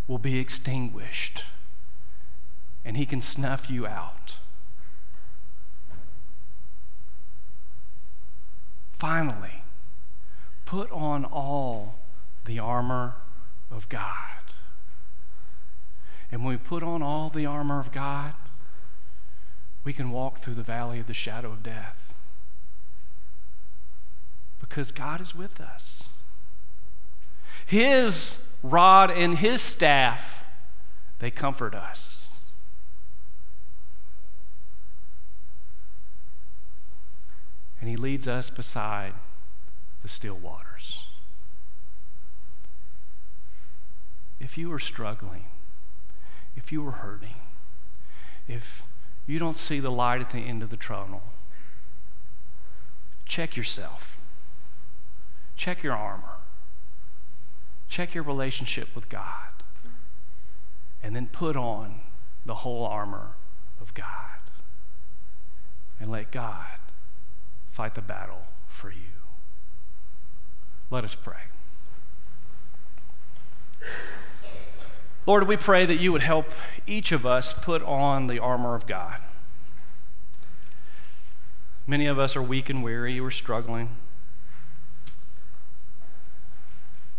will 0.06 0.18
be 0.18 0.38
extinguished 0.38 1.44
and 2.84 2.96
he 2.96 3.04
can 3.04 3.20
snuff 3.20 3.68
you 3.70 3.86
out. 3.86 4.36
Finally, 8.98 9.60
Put 10.70 10.92
on 10.92 11.24
all 11.24 11.96
the 12.44 12.61
armor 12.61 13.14
of 13.72 13.88
God. 13.88 14.14
And 16.30 16.44
when 16.44 16.52
we 16.54 16.59
put 16.59 16.85
on 16.85 17.02
all 17.02 17.28
the 17.28 17.44
armor 17.44 17.80
of 17.80 17.90
God, 17.90 18.35
we 19.83 19.92
can 19.92 20.11
walk 20.12 20.44
through 20.44 20.54
the 20.54 20.62
valley 20.62 21.00
of 21.00 21.09
the 21.09 21.12
shadow 21.12 21.50
of 21.50 21.64
death. 21.64 22.14
Because 24.61 24.92
God 24.92 25.20
is 25.20 25.35
with 25.35 25.61
us. 25.61 26.04
His 27.66 28.46
rod 28.62 29.11
and 29.11 29.38
his 29.38 29.61
staff, 29.61 30.44
they 31.18 31.33
comfort 31.33 31.74
us. 31.74 32.37
And 37.80 37.90
he 37.90 37.96
leads 37.96 38.28
us 38.28 38.50
beside 38.50 39.14
the 40.02 40.08
still 40.08 40.36
waters. 40.36 41.02
If 44.40 44.56
you 44.56 44.72
are 44.72 44.78
struggling, 44.78 45.44
if 46.56 46.72
you 46.72 46.86
are 46.86 46.92
hurting, 46.92 47.34
if 48.48 48.82
you 49.26 49.38
don't 49.38 49.56
see 49.56 49.80
the 49.80 49.90
light 49.90 50.20
at 50.20 50.30
the 50.30 50.38
end 50.38 50.62
of 50.62 50.70
the 50.70 50.76
tunnel, 50.76 51.22
check 53.26 53.56
yourself. 53.56 54.18
Check 55.56 55.82
your 55.82 55.92
armor. 55.94 56.36
Check 57.88 58.14
your 58.14 58.24
relationship 58.24 58.88
with 58.94 59.08
God. 59.08 59.34
And 61.02 61.14
then 61.14 61.26
put 61.26 61.56
on 61.56 62.00
the 62.46 62.54
whole 62.56 62.86
armor 62.86 63.32
of 63.80 63.92
God. 63.94 64.06
And 66.00 66.10
let 66.10 66.30
God 66.30 66.78
fight 67.70 67.94
the 67.94 68.00
battle 68.00 68.46
for 68.68 68.90
you. 68.90 69.19
Let 70.90 71.05
us 71.05 71.14
pray. 71.14 71.35
Lord, 75.24 75.46
we 75.46 75.57
pray 75.57 75.87
that 75.87 75.98
you 76.00 76.11
would 76.11 76.22
help 76.22 76.50
each 76.87 77.12
of 77.12 77.24
us 77.24 77.53
put 77.53 77.83
on 77.85 78.26
the 78.26 78.40
armor 78.40 78.74
of 78.74 78.87
God. 78.87 79.18
Many 81.87 82.07
of 82.07 82.18
us 82.18 82.35
are 82.35 82.42
weak 82.42 82.68
and 82.68 82.83
weary, 82.83 83.20
we're 83.20 83.31
struggling. 83.31 83.90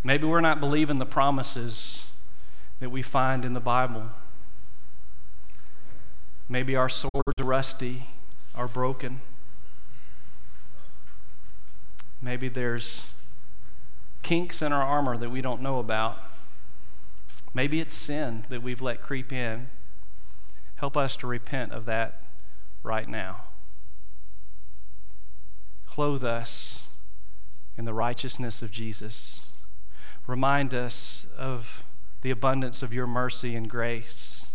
Maybe 0.04 0.26
we're 0.26 0.40
not 0.42 0.60
believing 0.60 0.98
the 0.98 1.06
promises 1.06 2.06
that 2.80 2.90
we 2.90 3.00
find 3.02 3.44
in 3.44 3.54
the 3.54 3.60
Bible. 3.60 4.04
Maybe 6.48 6.76
our 6.76 6.88
swords 6.90 7.22
are 7.40 7.46
rusty, 7.46 8.04
are 8.54 8.68
broken. 8.68 9.22
Maybe 12.20 12.48
there's 12.48 13.02
kinks 14.22 14.62
in 14.62 14.72
our 14.72 14.82
armor 14.82 15.16
that 15.16 15.30
we 15.30 15.40
don't 15.40 15.60
know 15.60 15.78
about. 15.78 16.16
Maybe 17.54 17.80
it's 17.80 17.94
sin 17.94 18.44
that 18.48 18.62
we've 18.62 18.80
let 18.80 19.02
creep 19.02 19.32
in. 19.32 19.68
Help 20.76 20.96
us 20.96 21.16
to 21.16 21.26
repent 21.26 21.72
of 21.72 21.84
that 21.84 22.22
right 22.82 23.08
now. 23.08 23.42
Clothe 25.86 26.24
us 26.24 26.84
in 27.76 27.84
the 27.84 27.92
righteousness 27.92 28.62
of 28.62 28.70
Jesus. 28.70 29.46
Remind 30.26 30.72
us 30.72 31.26
of 31.36 31.84
the 32.22 32.30
abundance 32.30 32.82
of 32.82 32.92
your 32.92 33.06
mercy 33.06 33.54
and 33.54 33.68
grace. 33.68 34.52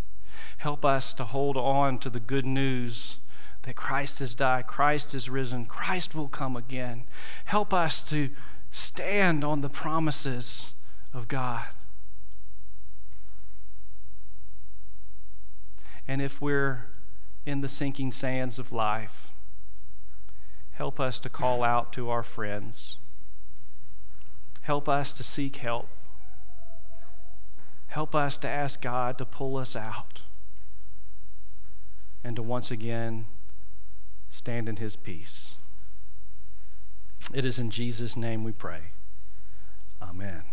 Help 0.58 0.84
us 0.84 1.12
to 1.14 1.24
hold 1.24 1.56
on 1.56 1.98
to 1.98 2.10
the 2.10 2.18
good 2.20 2.46
news 2.46 3.16
that 3.62 3.76
Christ 3.76 4.18
has 4.20 4.34
died, 4.34 4.66
Christ 4.66 5.14
is 5.14 5.28
risen, 5.28 5.66
Christ 5.66 6.14
will 6.14 6.28
come 6.28 6.56
again. 6.56 7.04
Help 7.44 7.74
us 7.74 8.00
to 8.08 8.30
stand 8.70 9.44
on 9.44 9.60
the 9.60 9.68
promises 9.68 10.70
of 11.12 11.28
God. 11.28 11.64
And 16.06 16.22
if 16.22 16.40
we're 16.40 16.86
in 17.44 17.60
the 17.60 17.68
sinking 17.68 18.12
sands 18.12 18.58
of 18.58 18.72
life, 18.72 19.28
help 20.72 21.00
us 21.00 21.18
to 21.18 21.28
call 21.28 21.62
out 21.62 21.92
to 21.94 22.08
our 22.08 22.22
friends. 22.22 22.98
Help 24.62 24.88
us 24.88 25.12
to 25.14 25.22
seek 25.22 25.56
help. 25.56 25.88
Help 27.88 28.14
us 28.14 28.36
to 28.38 28.48
ask 28.48 28.80
God 28.82 29.18
to 29.18 29.24
pull 29.24 29.56
us 29.56 29.74
out 29.74 30.20
and 32.22 32.36
to 32.36 32.42
once 32.42 32.70
again 32.70 33.26
stand 34.30 34.68
in 34.68 34.76
His 34.76 34.94
peace. 34.94 35.52
It 37.32 37.44
is 37.44 37.58
in 37.58 37.70
Jesus' 37.70 38.16
name 38.16 38.44
we 38.44 38.52
pray. 38.52 38.92
Amen. 40.00 40.44